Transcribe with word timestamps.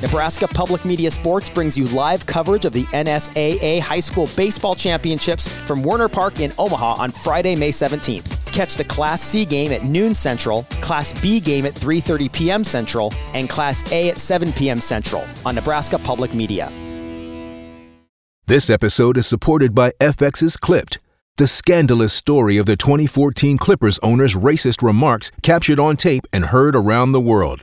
Nebraska 0.00 0.46
Public 0.46 0.84
Media 0.84 1.10
Sports 1.10 1.50
brings 1.50 1.76
you 1.76 1.84
live 1.86 2.24
coverage 2.24 2.64
of 2.64 2.72
the 2.72 2.84
NSAA 2.84 3.80
High 3.80 3.98
School 3.98 4.28
Baseball 4.36 4.76
Championships 4.76 5.48
from 5.48 5.82
Werner 5.82 6.08
Park 6.08 6.38
in 6.38 6.52
Omaha 6.56 7.02
on 7.02 7.10
Friday, 7.10 7.56
May 7.56 7.70
17th. 7.70 8.36
Catch 8.52 8.76
the 8.76 8.84
Class 8.84 9.20
C 9.20 9.44
game 9.44 9.72
at 9.72 9.84
noon 9.84 10.14
Central, 10.14 10.62
Class 10.80 11.12
B 11.20 11.40
game 11.40 11.66
at 11.66 11.74
3:30 11.74 12.32
p.m. 12.32 12.62
Central, 12.62 13.12
and 13.34 13.50
Class 13.50 13.90
A 13.90 14.08
at 14.10 14.18
7 14.18 14.52
p.m. 14.52 14.80
Central 14.80 15.24
on 15.44 15.56
Nebraska 15.56 15.98
Public 15.98 16.32
Media. 16.32 16.70
This 18.46 18.70
episode 18.70 19.16
is 19.16 19.26
supported 19.26 19.74
by 19.74 19.90
FX's 20.00 20.56
Clipped, 20.56 20.98
the 21.38 21.48
scandalous 21.48 22.12
story 22.12 22.56
of 22.56 22.66
the 22.66 22.76
2014 22.76 23.58
Clippers 23.58 23.98
owner's 23.98 24.36
racist 24.36 24.80
remarks 24.80 25.32
captured 25.42 25.80
on 25.80 25.96
tape 25.96 26.24
and 26.32 26.46
heard 26.46 26.76
around 26.76 27.12
the 27.12 27.20
world. 27.20 27.62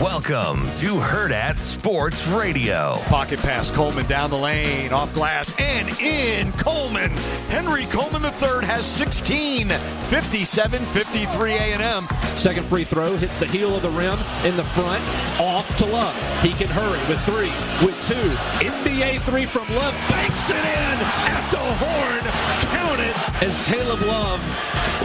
Welcome 0.00 0.60
to 0.76 0.94
Hurrdat 0.94 1.58
Sports 1.58 2.26
Radio. 2.28 2.96
Pocket 3.08 3.38
pass 3.40 3.70
Coleman 3.70 4.06
down 4.06 4.30
the 4.30 4.38
lane, 4.38 4.94
off 4.94 5.12
glass, 5.12 5.52
and 5.58 5.90
in 6.00 6.52
Coleman. 6.52 7.10
Henry 7.50 7.84
Coleman 7.84 8.22
III 8.24 8.64
has 8.64 8.86
16, 8.86 9.68
57 9.68 10.86
53 10.86 11.52
A&M. 11.52 12.08
Second 12.22 12.64
free 12.64 12.84
throw 12.86 13.14
hits 13.18 13.38
the 13.38 13.44
heel 13.44 13.76
of 13.76 13.82
the 13.82 13.90
rim 13.90 14.18
in 14.42 14.56
the 14.56 14.64
front, 14.72 15.04
off 15.38 15.68
to 15.76 15.84
Love. 15.84 16.16
He 16.40 16.54
can 16.54 16.68
hurry 16.68 17.00
with 17.06 17.20
three, 17.26 17.52
with 17.84 17.94
two. 18.08 18.30
NBA 18.64 19.20
three 19.20 19.44
from 19.44 19.68
Love, 19.74 19.92
banks 20.08 20.48
it 20.48 20.56
in 20.56 20.98
at 21.28 21.50
the 21.50 21.58
horn. 21.76 22.32
Count 22.72 23.00
it 23.00 23.42
as 23.42 23.66
Caleb 23.66 24.00
Love 24.00 24.40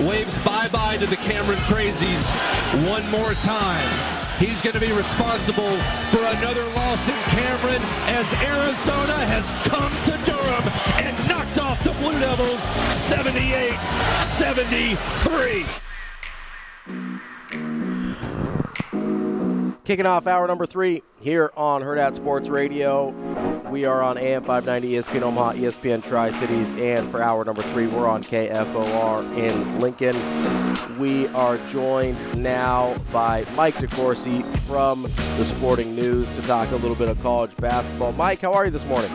waves 0.07 0.39
bye-bye 0.39 0.95
to 0.97 1.05
the 1.05 1.17
Cameron 1.17 1.59
Crazies 1.67 2.23
one 2.89 3.09
more 3.11 3.33
time. 3.33 4.24
He's 4.39 4.61
going 4.61 4.73
to 4.73 4.81
be 4.81 4.91
responsible 4.91 5.71
for 6.11 6.25
another 6.25 6.65
loss 6.75 7.07
in 7.07 7.15
Cameron 7.31 7.81
as 8.11 8.27
Arizona 8.43 9.17
has 9.31 9.47
come 9.63 9.91
to 10.03 10.25
Durham 10.29 10.67
and 11.05 11.29
knocked 11.29 11.57
off 11.57 11.81
the 11.85 11.91
Blue 11.91 12.19
Devils 12.19 12.61
78 12.93 13.79
73. 14.21 15.84
Kicking 19.85 20.07
off 20.07 20.25
hour 20.25 20.47
number 20.47 20.65
three 20.65 21.03
here 21.21 21.51
on 21.55 21.83
Hurrdat 21.83 22.15
Sports 22.15 22.49
Radio. 22.49 23.09
We 23.69 23.85
are 23.85 24.01
on 24.01 24.17
AM 24.17 24.43
590 24.43 24.95
ESPN 24.95 25.21
Omaha, 25.21 25.53
ESPN 25.53 26.03
Tri 26.03 26.31
Cities, 26.31 26.73
and 26.73 27.11
for 27.11 27.21
hour 27.21 27.45
number 27.45 27.61
three, 27.61 27.85
we're 27.85 28.07
on 28.07 28.23
KFOR 28.23 29.37
in 29.37 29.79
Lincoln. 29.79 30.15
We 30.97 31.27
are 31.27 31.59
joined 31.67 32.17
now 32.41 32.95
by 33.13 33.45
Mike 33.53 33.75
DeCourcy 33.75 34.43
from 34.61 35.03
the 35.03 35.45
Sporting 35.45 35.95
News 35.95 36.27
to 36.35 36.41
talk 36.47 36.71
a 36.71 36.77
little 36.77 36.95
bit 36.95 37.09
of 37.09 37.21
college 37.21 37.55
basketball. 37.57 38.11
Mike, 38.13 38.41
how 38.41 38.53
are 38.53 38.65
you 38.65 38.71
this 38.71 38.85
morning? 38.85 39.11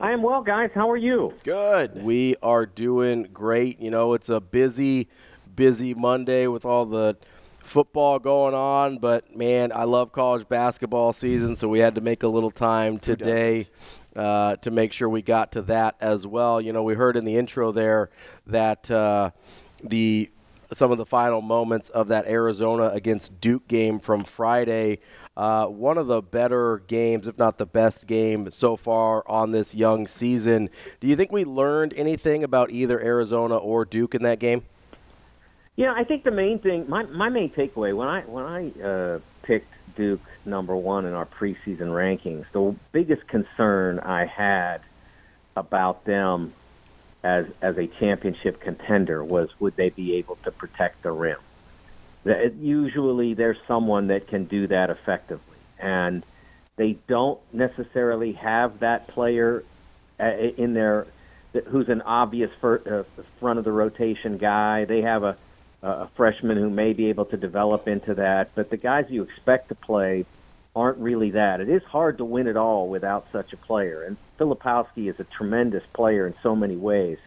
I 0.00 0.10
am 0.10 0.24
well, 0.24 0.42
guys. 0.42 0.70
How 0.74 0.90
are 0.90 0.96
you? 0.96 1.32
Good. 1.44 2.02
We 2.02 2.34
are 2.42 2.66
doing 2.66 3.28
great. 3.32 3.78
You 3.80 3.92
know, 3.92 4.14
it's 4.14 4.28
a 4.28 4.40
busy, 4.40 5.08
busy 5.54 5.94
Monday 5.94 6.48
with 6.48 6.64
all 6.64 6.86
the 6.86 7.16
football 7.64 8.18
going 8.18 8.54
on, 8.54 8.98
but 8.98 9.34
man, 9.34 9.72
I 9.74 9.84
love 9.84 10.12
college 10.12 10.48
basketball 10.48 11.12
season, 11.12 11.56
so 11.56 11.68
we 11.68 11.80
had 11.80 11.94
to 11.96 12.00
make 12.00 12.22
a 12.22 12.28
little 12.28 12.50
time 12.50 12.98
today 12.98 13.68
uh, 14.16 14.56
to 14.56 14.70
make 14.70 14.92
sure 14.92 15.08
we 15.08 15.22
got 15.22 15.52
to 15.52 15.62
that 15.62 15.96
as 16.00 16.26
well. 16.26 16.60
You 16.60 16.72
know, 16.72 16.84
we 16.84 16.94
heard 16.94 17.16
in 17.16 17.24
the 17.24 17.36
intro 17.36 17.72
there 17.72 18.10
that 18.46 18.90
uh, 18.90 19.30
the 19.82 20.30
some 20.72 20.90
of 20.90 20.98
the 20.98 21.06
final 21.06 21.40
moments 21.40 21.88
of 21.90 22.08
that 22.08 22.26
Arizona 22.26 22.88
against 22.88 23.40
Duke 23.40 23.66
game 23.68 24.00
from 24.00 24.24
Friday. 24.24 24.98
Uh, 25.36 25.66
one 25.66 25.98
of 25.98 26.06
the 26.06 26.22
better 26.22 26.82
games, 26.86 27.26
if 27.26 27.38
not 27.38 27.58
the 27.58 27.66
best 27.66 28.06
game 28.06 28.50
so 28.50 28.76
far 28.76 29.28
on 29.28 29.50
this 29.50 29.74
young 29.74 30.06
season. 30.06 30.70
Do 31.00 31.06
you 31.06 31.16
think 31.16 31.32
we 31.32 31.44
learned 31.44 31.92
anything 31.96 32.44
about 32.44 32.70
either 32.70 33.00
Arizona 33.00 33.56
or 33.56 33.84
Duke 33.84 34.14
in 34.14 34.22
that 34.22 34.38
game? 34.38 34.62
Yeah, 35.76 35.92
I 35.92 36.04
think 36.04 36.22
the 36.22 36.30
main 36.30 36.60
thing, 36.60 36.88
my 36.88 37.02
my 37.04 37.28
main 37.28 37.50
takeaway 37.50 37.94
when 37.96 38.08
I 38.08 38.20
when 38.22 38.44
I 38.44 38.80
uh, 38.80 39.18
picked 39.42 39.72
Duke 39.96 40.22
number 40.44 40.76
one 40.76 41.04
in 41.04 41.14
our 41.14 41.26
preseason 41.26 41.88
rankings, 41.88 42.44
the 42.52 42.76
biggest 42.92 43.26
concern 43.26 43.98
I 43.98 44.26
had 44.26 44.82
about 45.56 46.04
them 46.04 46.52
as 47.24 47.46
as 47.60 47.76
a 47.76 47.88
championship 47.88 48.60
contender 48.60 49.24
was 49.24 49.48
would 49.58 49.74
they 49.74 49.90
be 49.90 50.14
able 50.16 50.36
to 50.44 50.52
protect 50.52 51.02
the 51.02 51.10
rim? 51.10 51.38
That 52.22 52.54
usually 52.54 53.34
there's 53.34 53.58
someone 53.66 54.06
that 54.08 54.28
can 54.28 54.44
do 54.44 54.68
that 54.68 54.90
effectively, 54.90 55.58
and 55.80 56.24
they 56.76 56.98
don't 57.08 57.40
necessarily 57.52 58.32
have 58.34 58.78
that 58.78 59.08
player 59.08 59.64
uh, 60.20 60.24
in 60.24 60.74
there 60.74 61.08
who's 61.66 61.88
an 61.88 62.02
obvious 62.02 62.50
uh, 62.62 63.02
front 63.40 63.58
of 63.58 63.64
the 63.64 63.72
rotation 63.72 64.38
guy. 64.38 64.84
They 64.84 65.02
have 65.02 65.24
a 65.24 65.36
a 65.84 66.08
freshman 66.16 66.56
who 66.56 66.70
may 66.70 66.94
be 66.94 67.06
able 67.06 67.26
to 67.26 67.36
develop 67.36 67.86
into 67.86 68.14
that. 68.14 68.50
But 68.54 68.70
the 68.70 68.76
guys 68.76 69.04
you 69.08 69.22
expect 69.22 69.68
to 69.68 69.74
play 69.74 70.24
aren't 70.74 70.98
really 70.98 71.30
that. 71.32 71.60
It 71.60 71.68
is 71.68 71.82
hard 71.84 72.18
to 72.18 72.24
win 72.24 72.46
it 72.46 72.56
all 72.56 72.88
without 72.88 73.26
such 73.32 73.52
a 73.52 73.56
player. 73.56 74.02
And 74.02 74.16
Filipowski 74.38 75.08
is 75.08 75.20
a 75.20 75.24
tremendous 75.24 75.84
player 75.92 76.26
in 76.26 76.34
so 76.42 76.56
many 76.56 76.76
ways, 76.76 77.18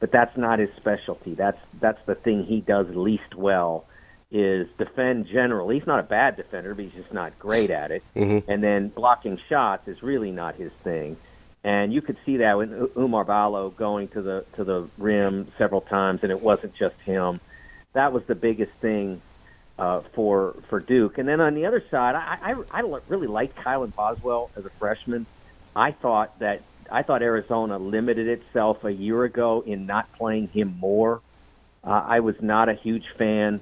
but 0.00 0.10
that's 0.10 0.36
not 0.36 0.58
his 0.58 0.70
specialty. 0.76 1.34
That's 1.34 1.60
that's 1.78 2.00
the 2.06 2.14
thing 2.14 2.44
he 2.44 2.60
does 2.60 2.86
least 2.88 3.34
well 3.36 3.84
is 4.32 4.68
defend 4.78 5.26
generally. 5.26 5.78
He's 5.78 5.86
not 5.86 6.00
a 6.00 6.04
bad 6.04 6.36
defender, 6.36 6.74
but 6.74 6.84
he's 6.84 6.94
just 6.94 7.12
not 7.12 7.38
great 7.38 7.70
at 7.70 7.90
it. 7.90 8.02
Mm-hmm. 8.16 8.50
And 8.50 8.62
then 8.62 8.88
blocking 8.88 9.38
shots 9.48 9.88
is 9.88 10.02
really 10.02 10.30
not 10.30 10.54
his 10.54 10.72
thing. 10.84 11.16
And 11.62 11.92
you 11.92 12.00
could 12.00 12.16
see 12.24 12.38
that 12.38 12.56
with 12.56 12.70
Oumar 12.94 13.26
Ballo 13.26 13.70
going 13.70 14.08
to 14.08 14.22
the 14.22 14.44
to 14.56 14.64
the 14.64 14.88
rim 14.96 15.52
several 15.58 15.82
times, 15.82 16.20
and 16.22 16.32
it 16.32 16.40
wasn't 16.40 16.74
just 16.74 16.96
him 17.04 17.36
that 17.92 18.12
was 18.12 18.24
the 18.24 18.34
biggest 18.34 18.72
thing 18.80 19.20
uh, 19.78 20.02
for 20.14 20.54
for 20.68 20.80
Duke. 20.80 21.18
And 21.18 21.28
then 21.28 21.40
on 21.40 21.54
the 21.54 21.66
other 21.66 21.82
side, 21.90 22.14
I, 22.14 22.52
I, 22.52 22.80
I 22.80 23.00
really 23.08 23.26
liked 23.26 23.56
Kylan 23.56 23.94
Boswell 23.94 24.50
as 24.56 24.64
a 24.64 24.70
freshman. 24.70 25.26
I 25.74 25.92
thought 25.92 26.38
that 26.40 26.62
I 26.90 27.02
thought 27.02 27.22
Arizona 27.22 27.78
limited 27.78 28.28
itself 28.28 28.84
a 28.84 28.90
year 28.90 29.24
ago 29.24 29.62
in 29.64 29.86
not 29.86 30.12
playing 30.12 30.48
him 30.48 30.76
more. 30.78 31.20
Uh, 31.82 32.04
I 32.06 32.20
was 32.20 32.40
not 32.42 32.68
a 32.68 32.74
huge 32.74 33.06
fan 33.16 33.60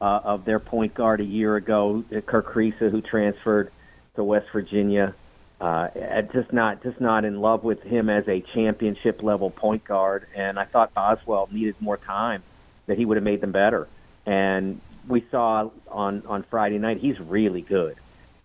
uh, 0.00 0.20
of 0.24 0.44
their 0.44 0.58
point 0.58 0.94
guard 0.94 1.20
a 1.20 1.24
year 1.24 1.56
ago, 1.56 2.04
Kerr 2.26 2.42
Kriisa, 2.42 2.90
who 2.90 3.00
transferred 3.00 3.70
to 4.16 4.24
West 4.24 4.48
Virginia. 4.52 5.14
Uh, 5.60 5.88
just 6.32 6.54
not 6.54 6.82
just 6.82 7.00
not 7.00 7.24
in 7.26 7.38
love 7.38 7.62
with 7.62 7.82
him 7.82 8.08
as 8.08 8.26
a 8.28 8.40
championship 8.54 9.22
level 9.22 9.50
point 9.50 9.84
guard, 9.84 10.26
and 10.34 10.58
I 10.58 10.64
thought 10.64 10.94
Boswell 10.94 11.48
needed 11.52 11.76
more 11.80 11.98
time 11.98 12.42
that 12.90 12.98
he 12.98 13.04
would 13.04 13.16
have 13.16 13.24
made 13.24 13.40
them 13.40 13.52
better. 13.52 13.88
And 14.26 14.80
we 15.08 15.24
saw 15.30 15.70
on 15.88 16.22
on 16.26 16.42
Friday 16.44 16.78
night 16.78 16.98
he's 16.98 17.18
really 17.20 17.62
good. 17.62 17.96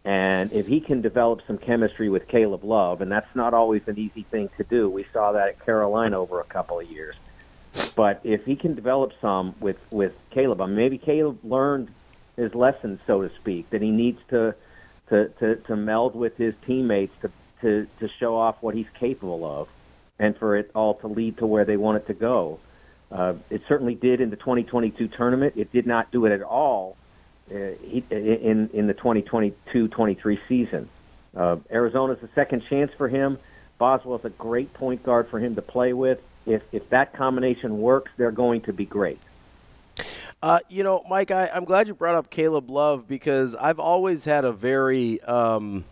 And 0.05 0.53
if 0.53 0.67
he 0.67 0.79
can 0.79 1.01
develop 1.01 1.41
some 1.47 1.57
chemistry 1.57 2.09
with 2.09 2.27
Caleb 2.27 2.63
Love, 2.63 3.01
and 3.01 3.11
that's 3.11 3.35
not 3.35 3.55
always 3.55 3.81
an 3.87 3.97
easy 3.97 4.21
thing 4.29 4.49
to 4.57 4.63
do, 4.63 4.87
we 4.87 5.05
saw 5.11 5.31
that 5.31 5.47
at 5.47 5.65
Carolina 5.65 6.19
over 6.19 6.39
a 6.39 6.43
couple 6.43 6.79
of 6.79 6.87
years. 6.89 7.15
But 7.95 8.21
if 8.23 8.45
he 8.45 8.55
can 8.55 8.75
develop 8.75 9.13
some 9.19 9.55
with 9.59 9.77
with 9.89 10.13
Caleb, 10.29 10.61
I 10.61 10.67
mean, 10.67 10.75
maybe 10.75 10.99
Caleb 10.99 11.39
learned 11.43 11.89
his 12.35 12.53
lesson, 12.53 12.99
so 13.07 13.23
to 13.23 13.31
speak, 13.35 13.69
that 13.71 13.81
he 13.81 13.89
needs 13.91 14.19
to 14.29 14.53
to, 15.09 15.29
to, 15.39 15.55
to 15.55 15.75
meld 15.75 16.15
with 16.15 16.37
his 16.37 16.53
teammates 16.65 17.13
to, 17.21 17.31
to, 17.61 17.87
to 17.99 18.09
show 18.19 18.35
off 18.35 18.57
what 18.61 18.73
he's 18.73 18.89
capable 18.99 19.45
of 19.45 19.67
and 20.17 20.37
for 20.37 20.55
it 20.55 20.71
all 20.73 20.95
to 20.95 21.07
lead 21.07 21.37
to 21.37 21.45
where 21.45 21.65
they 21.65 21.77
want 21.77 21.97
it 21.97 22.07
to 22.07 22.13
go. 22.13 22.59
Uh, 23.11 23.35
it 23.49 23.61
certainly 23.67 23.95
did 23.95 24.21
in 24.21 24.29
the 24.29 24.35
2022 24.35 25.07
tournament. 25.09 25.53
It 25.55 25.71
did 25.71 25.85
not 25.85 26.11
do 26.11 26.25
it 26.25 26.31
at 26.31 26.41
all 26.41 26.97
uh, 27.51 27.55
in 27.55 28.69
in 28.73 28.87
the 28.87 28.93
2022-23 28.93 30.39
season. 30.47 30.89
Uh, 31.35 31.57
Arizona's 31.69 32.21
a 32.23 32.29
second 32.33 32.63
chance 32.69 32.91
for 32.97 33.07
him. 33.07 33.37
Boswell's 33.77 34.25
a 34.25 34.29
great 34.29 34.73
point 34.73 35.03
guard 35.03 35.27
for 35.29 35.39
him 35.39 35.55
to 35.55 35.61
play 35.61 35.93
with. 35.93 36.19
If 36.45 36.63
if 36.71 36.89
that 36.89 37.13
combination 37.13 37.79
works, 37.79 38.11
they're 38.17 38.31
going 38.31 38.61
to 38.61 38.73
be 38.73 38.85
great. 38.85 39.19
Uh, 40.41 40.59
you 40.69 40.83
know, 40.83 41.03
Mike, 41.09 41.31
I, 41.31 41.49
am 41.53 41.65
glad 41.65 41.87
you 41.87 41.93
brought 41.93 42.15
up 42.15 42.29
Caleb 42.29 42.69
Love 42.69 43.07
because 43.07 43.55
I've 43.55 43.79
always 43.79 44.25
had 44.25 44.45
a 44.45 44.51
very, 44.51 45.21
um, 45.21 45.85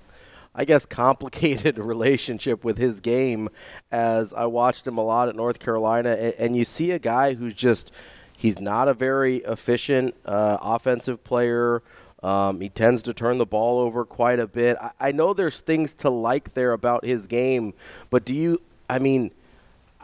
I 0.56 0.66
guess, 0.66 0.86
complicated 0.86 1.78
relationship 1.80 2.64
with 2.64 2.78
his 2.78 3.00
game 3.00 3.50
as 3.92 4.34
I 4.34 4.46
watched 4.46 4.86
him 4.86 4.98
a 4.98 5.04
lot 5.04 5.30
at 5.30 5.36
North 5.36 5.60
Carolina. 5.60 6.12
And, 6.12 6.34
and 6.40 6.56
you 6.56 6.66
see 6.66 6.92
a 6.92 7.00
guy 7.00 7.34
who's 7.34 7.54
just, 7.54 7.92
he's 8.38 8.60
not 8.60 8.88
a 8.88 8.94
very 8.94 9.38
efficient 9.38 10.16
uh, 10.26 10.58
offensive 10.62 11.24
player. 11.24 11.82
Um, 12.22 12.62
he 12.62 12.70
tends 12.70 13.04
to 13.04 13.14
turn 13.14 13.38
the 13.38 13.46
ball 13.46 13.80
over 13.80 14.06
quite 14.06 14.40
a 14.40 14.48
bit. 14.48 14.78
I, 14.80 14.92
I 15.00 15.12
know 15.12 15.34
there's 15.34 15.60
things 15.60 15.94
to 15.96 16.10
like 16.10 16.54
there 16.54 16.72
about 16.72 17.04
his 17.04 17.28
game, 17.28 17.74
but 18.10 18.24
do 18.24 18.34
you, 18.34 18.62
I 18.90 19.00
mean, 19.00 19.32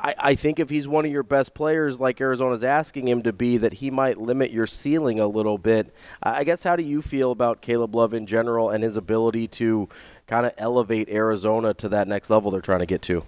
I, 0.01 0.15
I 0.17 0.35
think 0.35 0.59
if 0.59 0.69
he's 0.69 0.87
one 0.87 1.05
of 1.05 1.11
your 1.11 1.23
best 1.23 1.53
players, 1.53 1.99
like 1.99 2.21
Arizona's 2.21 2.63
asking 2.63 3.07
him 3.07 3.21
to 3.23 3.33
be, 3.33 3.57
that 3.57 3.73
he 3.73 3.91
might 3.91 4.17
limit 4.17 4.51
your 4.51 4.67
ceiling 4.67 5.19
a 5.19 5.27
little 5.27 5.57
bit. 5.57 5.93
I 6.23 6.43
guess 6.43 6.63
how 6.63 6.75
do 6.75 6.83
you 6.83 7.01
feel 7.01 7.31
about 7.31 7.61
Caleb 7.61 7.95
Love 7.95 8.13
in 8.13 8.25
general 8.25 8.69
and 8.69 8.83
his 8.83 8.95
ability 8.95 9.47
to 9.49 9.89
kind 10.29 10.45
of 10.45 10.53
elevate 10.57 11.09
Arizona 11.09 11.73
to 11.73 11.89
that 11.89 12.07
next 12.07 12.29
level 12.29 12.51
they're 12.51 12.61
trying 12.61 12.79
to 12.79 12.85
get 12.85 13.01
to? 13.01 13.23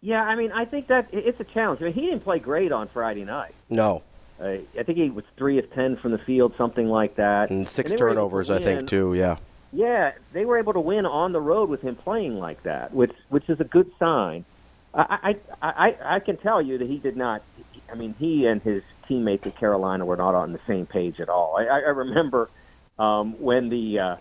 Yeah, 0.00 0.22
I 0.22 0.36
mean, 0.36 0.52
I 0.52 0.64
think 0.64 0.86
that 0.88 1.08
it's 1.12 1.40
a 1.40 1.44
challenge. 1.44 1.80
I 1.80 1.86
mean, 1.86 1.94
he 1.94 2.02
didn't 2.02 2.20
play 2.20 2.38
great 2.38 2.72
on 2.72 2.88
Friday 2.88 3.24
night. 3.24 3.54
No. 3.68 4.02
Uh, 4.40 4.58
I 4.78 4.82
think 4.84 4.98
he 4.98 5.10
was 5.10 5.24
three 5.36 5.58
of 5.58 5.70
ten 5.72 5.96
from 5.96 6.12
the 6.12 6.18
field, 6.18 6.54
something 6.56 6.88
like 6.88 7.16
that, 7.16 7.50
and 7.50 7.68
six 7.68 7.90
and 7.90 7.98
turnovers, 7.98 8.50
I 8.50 8.60
think, 8.60 8.88
too. 8.88 9.14
Yeah. 9.14 9.36
Yeah, 9.72 10.12
they 10.32 10.44
were 10.44 10.58
able 10.58 10.72
to 10.74 10.80
win 10.80 11.04
on 11.04 11.32
the 11.32 11.40
road 11.40 11.68
with 11.68 11.80
him 11.80 11.96
playing 11.96 12.36
like 12.36 12.62
that, 12.62 12.94
which 12.94 13.12
which 13.28 13.48
is 13.48 13.58
a 13.60 13.64
good 13.64 13.90
sign. 13.98 14.44
I, 14.92 15.36
I, 15.60 15.68
I, 15.68 16.16
I 16.16 16.20
can 16.20 16.36
tell 16.36 16.62
you 16.62 16.78
that 16.78 16.88
he 16.88 16.98
did 16.98 17.16
not. 17.16 17.42
I 17.90 17.96
mean, 17.96 18.14
he 18.18 18.46
and 18.46 18.62
his 18.62 18.82
teammates 19.08 19.46
at 19.46 19.58
Carolina 19.58 20.04
were 20.04 20.16
not 20.16 20.34
on 20.34 20.52
the 20.52 20.60
same 20.66 20.86
page 20.86 21.18
at 21.18 21.28
all. 21.28 21.56
I, 21.58 21.64
I 21.64 21.90
remember 21.90 22.50
um, 22.98 23.40
when 23.40 23.68
the. 23.68 23.98
Uh, 23.98 24.16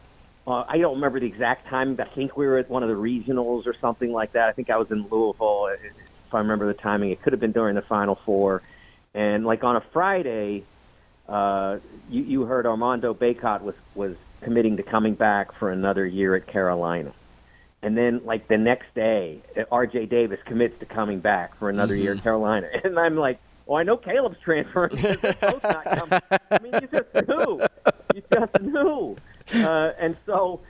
uh, 0.47 0.63
I 0.67 0.77
don't 0.77 0.95
remember 0.95 1.19
the 1.19 1.25
exact 1.25 1.67
time. 1.67 1.95
But 1.95 2.07
I 2.07 2.15
think 2.15 2.37
we 2.37 2.45
were 2.45 2.57
at 2.57 2.69
one 2.69 2.83
of 2.83 2.89
the 2.89 2.95
regionals 2.95 3.65
or 3.65 3.75
something 3.79 4.11
like 4.11 4.33
that. 4.33 4.49
I 4.49 4.51
think 4.51 4.69
I 4.69 4.77
was 4.77 4.91
in 4.91 5.07
Louisville, 5.09 5.67
if 5.67 6.33
I 6.33 6.39
remember 6.39 6.67
the 6.67 6.73
timing. 6.73 7.11
It 7.11 7.21
could 7.21 7.33
have 7.33 7.39
been 7.39 7.51
during 7.51 7.75
the 7.75 7.81
Final 7.81 8.19
Four. 8.25 8.61
And 9.13 9.45
like 9.45 9.63
on 9.63 9.75
a 9.75 9.81
Friday, 9.93 10.63
uh, 11.29 11.77
you, 12.09 12.23
you 12.23 12.45
heard 12.45 12.65
Armando 12.65 13.13
Bacot 13.13 13.61
was 13.61 13.75
was 13.95 14.15
committing 14.41 14.77
to 14.77 14.83
coming 14.83 15.15
back 15.15 15.53
for 15.57 15.71
another 15.71 16.05
year 16.05 16.35
at 16.35 16.47
Carolina 16.47 17.13
and 17.83 17.97
then 17.97 18.21
like 18.23 18.47
the 18.47 18.57
next 18.57 18.95
day, 18.95 19.41
R.J. 19.69 20.05
Davis 20.05 20.39
commits 20.45 20.79
to 20.79 20.85
coming 20.85 21.19
back 21.19 21.55
for 21.59 21.69
another 21.69 21.93
mm-hmm. 21.93 22.03
year 22.03 22.13
at 22.13 22.23
Carolina, 22.23 22.69
and 22.83 22.97
I'm 22.97 23.17
like, 23.17 23.39
well, 23.65 23.77
I 23.77 23.83
know 23.83 23.97
Caleb's 23.97 24.39
transferring. 24.43 24.95
not 25.01 26.23
I 26.49 26.59
mean, 26.61 26.73
you 26.81 26.87
just 26.87 27.27
knew, 27.27 27.61
you 28.15 28.23
just 28.31 28.61
knew, 28.61 29.15
uh, 29.53 29.93
and 29.99 30.17
so, 30.25 30.61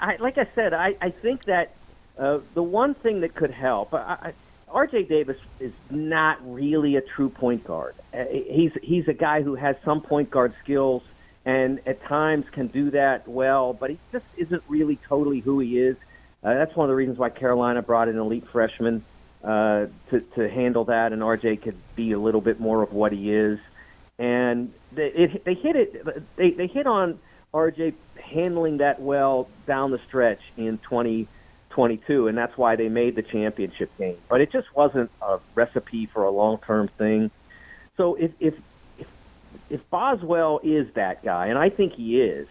I, 0.00 0.16
like 0.20 0.38
I 0.38 0.46
said, 0.54 0.72
I, 0.74 0.96
I 1.00 1.10
think 1.10 1.44
that 1.44 1.74
uh, 2.18 2.38
the 2.54 2.62
one 2.62 2.94
thing 2.94 3.20
that 3.20 3.34
could 3.34 3.50
help. 3.50 3.94
I, 3.94 3.98
I, 3.98 4.32
R.J. 4.68 5.04
Davis 5.04 5.36
is 5.58 5.72
not 5.90 6.38
really 6.44 6.96
a 6.96 7.00
true 7.00 7.28
point 7.28 7.64
guard. 7.64 7.94
Uh, 8.14 8.24
he's 8.30 8.72
he's 8.82 9.08
a 9.08 9.12
guy 9.12 9.42
who 9.42 9.56
has 9.56 9.74
some 9.84 10.00
point 10.00 10.30
guard 10.30 10.54
skills 10.62 11.02
and 11.44 11.80
at 11.86 12.02
times 12.04 12.44
can 12.52 12.66
do 12.66 12.90
that 12.90 13.26
well, 13.26 13.72
but 13.72 13.90
he 13.90 13.98
just 14.12 14.26
isn't 14.36 14.62
really 14.68 14.96
totally 15.08 15.40
who 15.40 15.58
he 15.58 15.78
is. 15.78 15.96
Uh, 16.42 16.54
that's 16.54 16.74
one 16.76 16.84
of 16.84 16.88
the 16.88 16.94
reasons 16.94 17.18
why 17.18 17.30
Carolina 17.30 17.82
brought 17.82 18.08
in 18.08 18.18
elite 18.18 18.46
freshmen 18.52 19.04
uh, 19.42 19.86
to, 20.10 20.20
to 20.34 20.48
handle 20.48 20.84
that, 20.84 21.12
and 21.12 21.22
RJ 21.22 21.62
could 21.62 21.76
be 21.96 22.12
a 22.12 22.18
little 22.18 22.40
bit 22.40 22.60
more 22.60 22.82
of 22.82 22.92
what 22.92 23.12
he 23.12 23.32
is. 23.32 23.58
And 24.18 24.72
they, 24.92 25.06
it, 25.08 25.44
they 25.44 25.54
hit 25.54 25.76
it. 25.76 26.36
They, 26.36 26.50
they 26.50 26.66
hit 26.66 26.86
on 26.86 27.18
RJ 27.52 27.94
handling 28.22 28.78
that 28.78 29.00
well 29.00 29.48
down 29.66 29.90
the 29.90 30.00
stretch 30.06 30.40
in 30.56 30.78
2022, 30.78 32.28
and 32.28 32.38
that's 32.38 32.56
why 32.56 32.76
they 32.76 32.88
made 32.88 33.16
the 33.16 33.22
championship 33.22 33.90
game. 33.98 34.18
But 34.28 34.40
it 34.40 34.52
just 34.52 34.74
wasn't 34.74 35.10
a 35.20 35.38
recipe 35.54 36.06
for 36.06 36.24
a 36.24 36.30
long-term 36.30 36.88
thing. 36.98 37.30
So 37.96 38.14
if 38.14 38.32
if 38.38 38.54
if, 38.98 39.06
if 39.68 39.90
Boswell 39.90 40.60
is 40.62 40.92
that 40.94 41.24
guy, 41.24 41.46
and 41.48 41.58
I 41.58 41.70
think 41.70 41.94
he 41.94 42.20
is, 42.20 42.46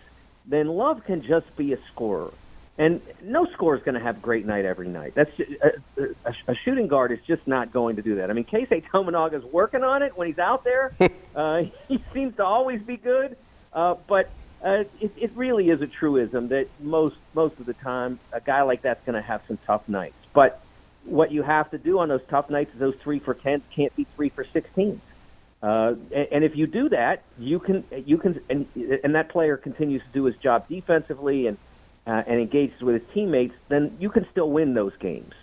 then 0.46 0.68
Love 0.68 1.04
can 1.06 1.22
just 1.22 1.56
be 1.56 1.74
a 1.74 1.78
scorer. 1.94 2.32
And 2.78 3.02
no 3.22 3.46
score 3.48 3.76
is 3.76 3.84
going 3.84 3.96
to 3.96 4.02
have 4.02 4.18
a 4.18 4.20
great 4.22 4.46
night 4.46 4.64
every 4.64 4.88
night. 4.88 5.14
That's 5.14 5.36
just, 5.36 5.52
a, 5.62 6.04
a, 6.26 6.34
a 6.48 6.56
shooting 6.56 6.88
guard 6.88 7.12
is 7.12 7.20
just 7.28 7.46
not 7.46 7.74
going 7.74 7.98
to 7.98 8.02
do 8.02 8.16
that. 8.16 8.30
I 8.30 8.34
mean, 8.34 8.46
Keisei 8.46 8.86
Tominaga 8.86 9.34
is 9.34 9.44
working 9.44 9.84
on 9.84 10.02
it 10.02 10.18
when 10.18 10.28
he's 10.28 10.40
out 10.40 10.64
there. 10.64 10.94
uh, 11.36 11.64
he 11.90 12.02
seems 12.14 12.38
to 12.38 12.46
always 12.46 12.82
be 12.82 12.96
good, 12.96 13.36
uh, 13.74 13.96
but 14.08 14.30
uh, 14.64 14.84
it, 15.00 15.12
it 15.16 15.32
really 15.36 15.70
is 15.70 15.82
a 15.82 15.88
truism 15.88 16.50
that 16.50 16.68
most 16.82 17.16
most 17.34 17.60
of 17.60 17.66
the 17.66 17.74
time 17.74 18.20
a 18.32 18.42
guy 18.42 18.62
like 18.62 18.82
that's 18.82 19.04
going 19.06 19.16
to 19.16 19.22
have 19.22 19.42
some 19.48 19.58
tough 19.66 19.88
nights. 19.88 20.16
But 20.34 20.62
what 21.06 21.32
you 21.32 21.44
have 21.44 21.72
to 21.72 21.78
do 21.78 22.00
on 22.00 22.10
those 22.10 22.22
tough 22.30 22.50
nights 22.50 22.74
is 22.74 22.80
those 22.80 22.96
three 23.02 23.20
for 23.20 23.34
tens 23.34 23.64
can't 23.76 23.96
be 23.96 24.06
three 24.16 24.30
for 24.30 24.44
sixteens. 24.44 25.02
Uh, 25.62 25.96
and, 26.14 26.28
and 26.32 26.44
if 26.44 26.56
you 26.56 26.68
do 26.68 26.90
that, 26.90 27.24
you 27.38 27.60
can 27.60 27.84
you 28.06 28.18
can 28.18 28.40
and, 28.50 28.68
and 29.04 29.16
that 29.16 29.30
player 29.30 29.58
continues 29.58 30.02
to 30.02 30.10
do 30.10 30.26
his 30.26 30.36
job 30.38 30.68
defensively 30.68 31.48
and 31.48 31.58
uh, 32.08 32.24
and 32.26 32.40
engages 32.40 32.82
with 32.82 33.02
his 33.02 33.14
teammates, 33.14 33.54
then 33.68 33.96
you 34.00 34.10
can 34.10 34.28
still 34.32 34.50
win 34.50 34.74
those 34.74 34.96
games. 34.98 35.34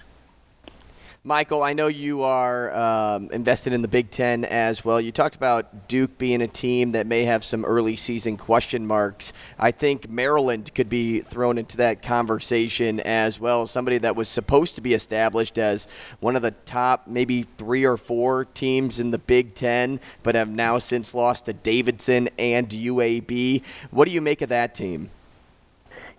Michael, 1.27 1.65
I 1.65 1.73
know 1.73 1.89
you 1.89 2.23
are 2.23 2.73
um, 2.73 3.33
invested 3.33 3.73
in 3.73 3.83
the 3.83 3.89
Big 3.89 4.13
Ten 4.13 4.45
as 4.45 4.85
well. 4.85 5.01
You 5.01 5.11
talked 5.11 5.35
about 5.35 5.89
Duke 5.89 6.19
being 6.19 6.41
a 6.41 6.47
team 6.47 6.93
that 6.93 7.09
may 7.09 7.25
have 7.25 7.43
some 7.43 7.65
early 7.65 7.97
season 7.97 8.37
question 8.37 8.87
marks. 8.87 9.33
I 9.59 9.73
think 9.73 10.09
Maryland 10.09 10.73
could 10.73 10.89
be 10.89 11.23
thrown 11.23 11.59
into 11.59 11.79
that 11.79 12.01
conversation 12.01 13.01
as 13.01 13.41
well. 13.41 13.67
Somebody 13.67 13.99
that 13.99 14.15
was 14.15 14.29
supposed 14.29 14.77
to 14.77 14.81
be 14.81 14.95
established 14.95 15.59
as 15.59 15.89
one 16.21 16.37
of 16.37 16.43
the 16.43 16.53
top, 16.53 17.09
maybe 17.09 17.43
three 17.43 17.85
or 17.85 17.97
four 17.97 18.45
teams 18.45 19.01
in 19.01 19.11
the 19.11 19.19
Big 19.19 19.57
Ten, 19.57 19.99
but 20.23 20.37
have 20.37 20.49
now 20.49 20.79
since 20.79 21.13
lost 21.13 21.47
to 21.47 21.53
Davidson 21.53 22.29
and 22.39 22.69
UAB. 22.69 23.65
What 23.91 24.07
do 24.07 24.13
you 24.13 24.21
make 24.21 24.43
of 24.43 24.51
that 24.51 24.77
team? 24.77 25.11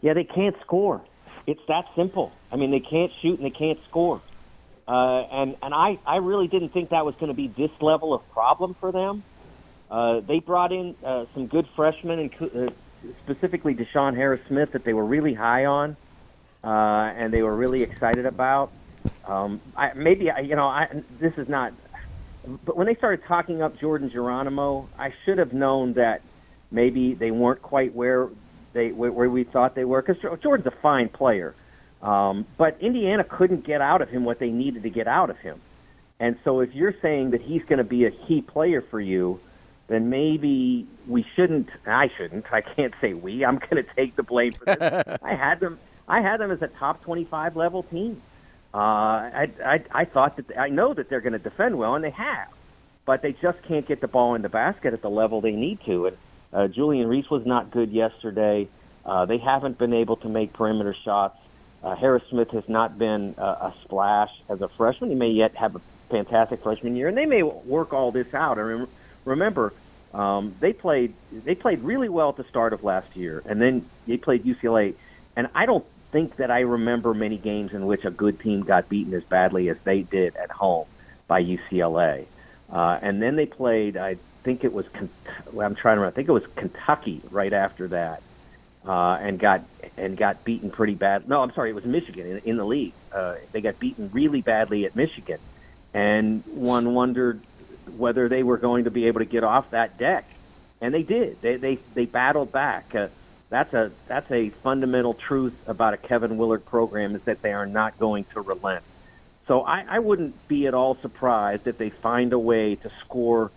Yeah, 0.02 0.16
they 0.16 0.26
can't 0.26 0.58
score. 0.64 1.02
It's 1.46 1.62
that 1.70 1.86
simple. 1.96 2.34
I 2.52 2.58
mean, 2.58 2.72
they 2.72 2.82
can't 2.82 3.14
shoot 3.22 3.40
and 3.40 3.46
they 3.46 3.58
can't 3.58 3.80
score. 3.88 4.22
Uh, 4.88 5.22
and 5.32 5.56
and 5.62 5.74
I, 5.74 6.00
I 6.06 6.18
really 6.18 6.48
didn't 6.48 6.70
think 6.70 6.90
that 6.90 7.06
was 7.06 7.16
going 7.16 7.28
to 7.28 7.34
be 7.34 7.48
this 7.48 7.72
level 7.82 8.14
of 8.14 8.28
problem 8.32 8.76
for 8.80 8.92
them. 8.92 9.24
Uh, 9.92 10.22
they 10.22 10.40
brought 10.40 10.72
in 10.72 10.96
uh, 11.04 11.26
some 11.34 11.48
good 11.48 11.68
freshmen, 11.76 12.20
and 12.20 12.32
uh, 12.42 12.72
specifically 13.24 13.76
DeShawn 13.76 14.16
Harris 14.16 14.42
Smith, 14.48 14.72
that 14.74 14.84
they 14.84 14.94
were 14.94 15.06
really 15.06 15.34
high 15.34 15.66
on, 15.66 15.98
uh, 16.64 16.68
and 16.68 17.34
they 17.34 17.42
were 17.42 17.56
really 17.56 17.84
excited 17.84 18.26
about. 18.26 18.72
Um, 19.26 19.60
I, 19.76 19.94
maybe 19.94 20.30
you 20.44 20.56
know, 20.56 20.68
I, 20.68 20.88
this 21.20 21.38
is 21.38 21.50
not. 21.50 21.74
But 22.66 22.78
when 22.78 22.88
they 22.88 22.96
started 22.96 23.26
talking 23.26 23.62
up 23.62 23.78
Jordan 23.78 24.10
Geronimo, 24.10 24.88
I 24.98 25.14
should 25.26 25.38
have 25.38 25.52
known 25.52 25.94
that 25.94 26.22
maybe 26.72 27.14
they 27.14 27.32
weren't 27.32 27.62
quite 27.62 27.94
where 27.94 28.30
they 28.74 28.92
where 28.92 29.30
we 29.30 29.44
thought 29.44 29.76
they 29.76 29.86
were 29.86 30.02
because 30.02 30.40
Jordan's 30.42 30.68
a 30.68 30.72
fine 30.82 31.10
player, 31.10 31.56
um, 32.02 32.46
but 32.58 32.78
Indiana 32.80 33.24
couldn't 33.24 33.66
get 33.66 33.82
out 33.82 34.02
of 34.02 34.10
him 34.10 34.24
what 34.24 34.40
they 34.40 34.50
needed 34.50 34.84
to 34.84 34.90
get 34.90 35.08
out 35.08 35.30
of 35.30 35.38
him, 35.38 35.60
and 36.20 36.38
so 36.44 36.60
if 36.62 36.74
you're 36.74 36.96
saying 37.02 37.32
that 37.32 37.42
he's 37.42 37.64
going 37.64 37.78
to 37.78 37.84
be 37.84 38.06
a 38.06 38.12
key 38.12 38.42
player 38.42 38.82
for 38.82 39.00
you, 39.00 39.40
then 39.88 40.10
maybe 40.10 40.86
we 41.08 41.26
shouldn't. 41.36 41.70
I 41.86 42.10
shouldn't. 42.18 42.52
I 42.52 42.62
can't 42.62 42.94
say 43.00 43.14
we. 43.14 43.46
I'm 43.46 43.58
going 43.58 43.84
to 43.84 43.96
take 43.96 44.16
the 44.16 44.24
blame 44.24 44.54
for 44.54 44.66
this. 44.66 45.18
I 45.24 45.34
had 45.34 45.60
them. 45.60 45.80
I 46.08 46.22
had 46.22 46.40
them 46.40 46.52
as 46.52 46.62
a 46.62 46.68
top 46.68 47.04
25 47.04 47.56
level 47.56 47.84
team. 47.84 48.22
Uh, 48.74 48.78
I, 48.78 49.50
I 49.66 49.84
I 49.92 50.06
thought 50.06 50.38
that 50.38 50.58
I 50.58 50.70
know 50.70 50.94
that 50.94 51.10
they're 51.10 51.22
going 51.22 51.34
to 51.34 51.40
defend 51.40 51.78
well, 51.78 51.96
and 51.96 52.04
they 52.04 52.12
have, 52.12 52.50
but 53.06 53.22
they 53.22 53.34
just 53.34 53.62
can't 53.64 53.86
get 53.88 54.02
the 54.02 54.08
ball 54.08 54.36
in 54.36 54.42
the 54.42 54.50
basket 54.50 54.94
at 54.94 55.02
the 55.02 55.10
level 55.10 55.42
they 55.42 55.52
need 55.52 55.80
to. 55.86 56.08
And 56.08 56.18
uh, 56.52 56.68
Julian 56.68 57.08
Reese 57.08 57.30
was 57.30 57.46
not 57.46 57.72
good 57.72 57.92
yesterday. 57.92 58.68
Uh, 59.06 59.26
they 59.26 59.38
haven't 59.38 59.78
been 59.78 59.94
able 59.94 60.18
to 60.18 60.28
make 60.30 60.52
perimeter 60.52 60.96
shots. 61.06 61.38
Uh, 61.88 61.96
Harris 61.96 62.24
Smith 62.30 62.50
has 62.50 62.68
not 62.68 62.98
been 62.98 63.34
uh, 63.38 63.72
a 63.72 63.74
splash 63.86 64.32
as 64.50 64.60
a 64.60 64.68
freshman. 64.68 65.10
He 65.10 65.16
may 65.16 65.30
yet 65.30 65.56
have 65.56 65.78
a 65.78 65.82
fantastic 66.10 66.62
freshman 66.62 66.98
year, 66.98 67.08
and 67.08 67.16
they 67.16 67.26
may 67.26 67.44
work 67.44 67.94
all 67.94 68.12
this 68.12 68.34
out. 68.34 68.60
I 68.60 68.64
mean, 68.64 68.88
remember, 69.24 69.72
um, 70.14 70.54
they 70.60 70.74
played 70.74 71.14
they 71.32 71.56
played 71.56 71.80
really 71.80 72.10
well 72.10 72.28
at 72.28 72.36
the 72.36 72.44
start 72.44 72.74
of 72.74 72.84
last 72.84 73.16
year, 73.16 73.42
and 73.46 73.62
then 73.62 73.90
they 74.06 74.18
played 74.18 74.44
UCLA 74.44 74.96
And 75.38 75.48
I 75.56 75.66
don't 75.66 75.86
think 76.12 76.36
that 76.36 76.52
I 76.52 76.60
remember 76.60 77.14
many 77.14 77.38
games 77.38 77.72
in 77.72 77.86
which 77.86 78.04
a 78.04 78.12
good 78.12 78.38
team 78.42 78.64
got 78.64 78.90
beaten 78.90 79.14
as 79.14 79.24
badly 79.24 79.70
as 79.70 79.78
they 79.86 80.02
did 80.02 80.36
at 80.36 80.52
home 80.52 80.88
by 81.28 81.42
UCLA. 81.42 82.26
Uh, 82.70 83.00
and 83.02 83.22
then 83.22 83.38
they 83.38 83.46
played, 83.46 83.96
I 83.96 84.18
think 84.44 84.66
it 84.66 84.74
was, 84.74 84.86
well, 85.54 85.66
I'm 85.66 85.76
trying 85.76 85.96
to 85.96 86.02
remember, 86.02 86.08
I 86.08 86.12
think 86.16 86.28
it 86.28 86.34
was 86.34 86.48
Kentucky 86.58 87.22
right 87.32 87.54
after 87.54 87.88
that, 87.90 88.22
uh, 88.88 89.18
and 89.22 89.40
got 89.40 89.64
and 89.98 90.16
got 90.18 90.44
beaten 90.44 90.72
pretty 90.72 90.96
bad. 90.96 91.28
No, 91.28 91.42
I'm 91.42 91.54
sorry, 91.54 91.72
it 91.72 91.76
was 91.76 91.86
Michigan 91.86 92.28
in, 92.28 92.38
in 92.50 92.58
the 92.58 92.66
league. 92.66 92.94
Uh, 93.12 93.36
they 93.52 93.62
got 93.62 93.80
beaten 93.80 94.10
really 94.14 94.42
badly 94.42 94.86
at 94.86 94.96
Michigan, 94.96 95.40
and 95.94 96.44
one 96.46 96.94
wondered 96.94 97.42
whether 97.98 98.30
they 98.30 98.44
were 98.44 98.58
going 98.58 98.86
to 98.86 98.92
be 98.92 99.08
able 99.08 99.20
to 99.20 99.26
get 99.26 99.44
off 99.44 99.72
that 99.72 99.98
deck, 99.98 100.26
and 100.82 100.94
they 100.94 101.04
did. 101.04 101.42
They 101.42 101.58
they 101.58 101.80
they 101.94 102.06
battled 102.06 102.52
back. 102.52 102.96
Uh, 102.96 103.08
that's 103.50 103.74
a 103.74 103.92
that's 104.08 104.30
a 104.32 104.50
fundamental 104.50 105.14
truth 105.14 105.54
about 105.68 105.94
a 105.94 105.98
Kevin 105.98 106.38
Willard 106.38 106.66
program 106.66 107.16
is 107.16 107.24
that 107.24 107.42
they 107.42 107.54
are 107.54 107.66
not 107.66 108.00
going 108.00 108.26
to 108.34 108.42
relent. 108.42 108.84
So 109.48 109.62
I, 109.62 109.86
I 109.90 110.00
wouldn't 110.00 110.48
be 110.50 110.68
at 110.68 110.74
all 110.74 110.98
surprised 111.02 111.68
if 111.68 111.78
they 111.78 111.90
find 111.90 112.34
a 112.34 112.40
way 112.40 112.76
to 112.76 112.92
score 113.06 113.50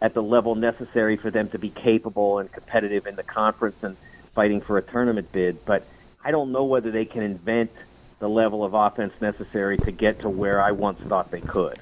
at 0.00 0.14
the 0.14 0.22
level 0.22 0.54
necessary 0.54 1.16
for 1.16 1.30
them 1.30 1.50
to 1.50 1.58
be 1.58 1.68
capable 1.68 2.38
and 2.38 2.50
competitive 2.50 3.06
in 3.06 3.16
the 3.16 3.22
conference 3.22 3.76
and 3.82 3.96
fighting 4.34 4.60
for 4.60 4.78
a 4.78 4.82
tournament 4.82 5.30
bid. 5.32 5.64
But 5.64 5.86
I 6.24 6.30
don't 6.30 6.52
know 6.52 6.64
whether 6.64 6.90
they 6.90 7.04
can 7.04 7.22
invent 7.22 7.70
the 8.18 8.28
level 8.28 8.64
of 8.64 8.74
offense 8.74 9.12
necessary 9.20 9.76
to 9.78 9.90
get 9.90 10.22
to 10.22 10.30
where 10.30 10.60
I 10.60 10.72
once 10.72 11.00
thought 11.00 11.30
they 11.30 11.40
could. 11.40 11.78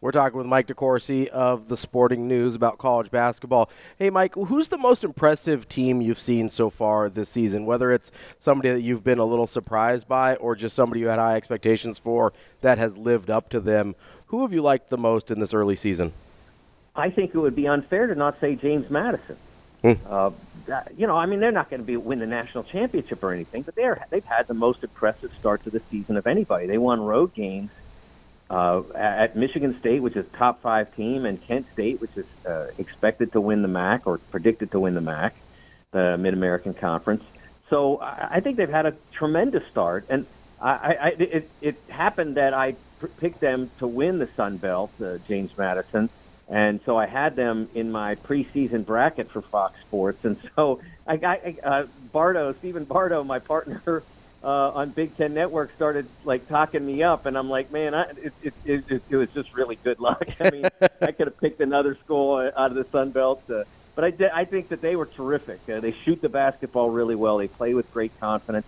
We're 0.00 0.12
talking 0.12 0.38
with 0.38 0.46
Mike 0.46 0.66
DeCourcy 0.66 1.28
of 1.28 1.68
the 1.68 1.76
Sporting 1.76 2.26
News 2.26 2.54
about 2.54 2.78
college 2.78 3.10
basketball. 3.10 3.70
Hey, 3.98 4.10
Mike, 4.10 4.34
who's 4.34 4.68
the 4.68 4.78
most 4.78 5.04
impressive 5.04 5.68
team 5.68 6.00
you've 6.00 6.18
seen 6.18 6.50
so 6.50 6.70
far 6.70 7.08
this 7.08 7.28
season? 7.28 7.66
Whether 7.66 7.92
it's 7.92 8.10
somebody 8.38 8.70
that 8.70 8.80
you've 8.80 9.04
been 9.04 9.18
a 9.18 9.24
little 9.24 9.46
surprised 9.46 10.08
by 10.08 10.36
or 10.36 10.56
just 10.56 10.74
somebody 10.74 11.00
you 11.00 11.08
had 11.08 11.18
high 11.18 11.36
expectations 11.36 11.98
for 11.98 12.32
that 12.62 12.78
has 12.78 12.96
lived 12.96 13.30
up 13.30 13.48
to 13.50 13.60
them. 13.60 13.94
Who 14.28 14.42
have 14.42 14.52
you 14.52 14.62
liked 14.62 14.90
the 14.90 14.98
most 14.98 15.30
in 15.30 15.38
this 15.38 15.54
early 15.54 15.76
season? 15.76 16.12
I 16.96 17.10
think 17.10 17.34
it 17.34 17.38
would 17.38 17.56
be 17.56 17.68
unfair 17.68 18.06
to 18.06 18.14
not 18.14 18.40
say 18.40 18.56
James 18.56 18.90
Madison. 18.90 19.36
Hmm. 19.82 19.92
Uh, 20.06 20.30
you 20.96 21.06
know, 21.06 21.16
I 21.16 21.26
mean, 21.26 21.40
they're 21.40 21.52
not 21.52 21.70
going 21.70 21.80
to 21.80 21.86
be 21.86 21.96
win 21.96 22.18
the 22.18 22.26
national 22.26 22.64
championship 22.64 23.22
or 23.22 23.32
anything, 23.32 23.62
but 23.62 23.74
they're 23.74 24.04
they've 24.10 24.24
had 24.24 24.46
the 24.46 24.54
most 24.54 24.82
impressive 24.82 25.30
start 25.38 25.64
to 25.64 25.70
the 25.70 25.80
season 25.90 26.16
of 26.16 26.26
anybody. 26.26 26.66
They 26.66 26.78
won 26.78 27.00
road 27.00 27.34
games 27.34 27.70
uh, 28.50 28.82
at 28.94 29.36
Michigan 29.36 29.78
State, 29.80 30.02
which 30.02 30.16
is 30.16 30.26
top 30.36 30.60
five 30.62 30.94
team, 30.96 31.24
and 31.24 31.40
Kent 31.46 31.66
State, 31.72 32.00
which 32.00 32.16
is 32.16 32.26
uh, 32.46 32.66
expected 32.78 33.32
to 33.32 33.40
win 33.40 33.62
the 33.62 33.68
MAC 33.68 34.06
or 34.06 34.18
predicted 34.18 34.72
to 34.72 34.80
win 34.80 34.94
the 34.94 35.00
MAC, 35.00 35.34
the 35.92 36.16
Mid 36.18 36.34
American 36.34 36.74
Conference. 36.74 37.22
So 37.68 37.98
I, 37.98 38.28
I 38.36 38.40
think 38.40 38.56
they've 38.56 38.68
had 38.68 38.86
a 38.86 38.94
tremendous 39.12 39.62
start, 39.70 40.06
and 40.08 40.26
I, 40.60 40.70
I, 40.70 41.08
it, 41.18 41.50
it 41.60 41.76
happened 41.88 42.36
that 42.36 42.52
I 42.52 42.74
picked 43.18 43.40
them 43.40 43.70
to 43.78 43.86
win 43.86 44.18
the 44.18 44.28
Sun 44.36 44.58
Belt, 44.58 44.90
uh, 45.02 45.18
James 45.26 45.56
Madison, 45.56 46.10
and 46.50 46.80
so 46.84 46.96
I 46.96 47.06
had 47.06 47.36
them 47.36 47.68
in 47.74 47.92
my 47.92 48.16
preseason 48.16 48.84
bracket 48.84 49.30
for 49.30 49.40
Fox 49.40 49.74
Sports, 49.86 50.18
and 50.24 50.36
so 50.56 50.80
I 51.06 51.16
got 51.16 51.38
uh, 51.64 51.84
Bardo, 52.12 52.54
Stephen 52.58 52.84
Bardo, 52.84 53.22
my 53.22 53.38
partner 53.38 54.02
uh, 54.42 54.46
on 54.46 54.90
Big 54.90 55.16
Ten 55.16 55.32
Network 55.32 55.70
started 55.76 56.08
like 56.24 56.48
talking 56.48 56.84
me 56.84 57.04
up, 57.04 57.26
and 57.26 57.38
I'm 57.38 57.48
like, 57.48 57.70
man, 57.70 57.94
I, 57.94 58.04
it, 58.16 58.32
it, 58.42 58.54
it, 58.64 59.02
it 59.08 59.16
was 59.16 59.28
just 59.32 59.54
really 59.54 59.78
good 59.84 60.00
luck. 60.00 60.24
I 60.40 60.50
mean, 60.50 60.64
I 61.00 61.12
could 61.12 61.28
have 61.28 61.38
picked 61.38 61.60
another 61.60 61.96
school 62.04 62.50
out 62.56 62.70
of 62.70 62.74
the 62.76 62.86
Sun 62.90 63.12
Belt, 63.12 63.44
uh, 63.48 63.62
but 63.94 64.04
I, 64.04 64.10
did, 64.10 64.30
I 64.34 64.44
think 64.44 64.70
that 64.70 64.82
they 64.82 64.96
were 64.96 65.06
terrific. 65.06 65.60
Uh, 65.68 65.78
they 65.78 65.94
shoot 66.04 66.20
the 66.20 66.28
basketball 66.28 66.90
really 66.90 67.14
well. 67.14 67.38
They 67.38 67.48
play 67.48 67.74
with 67.74 67.90
great 67.92 68.18
confidence, 68.18 68.66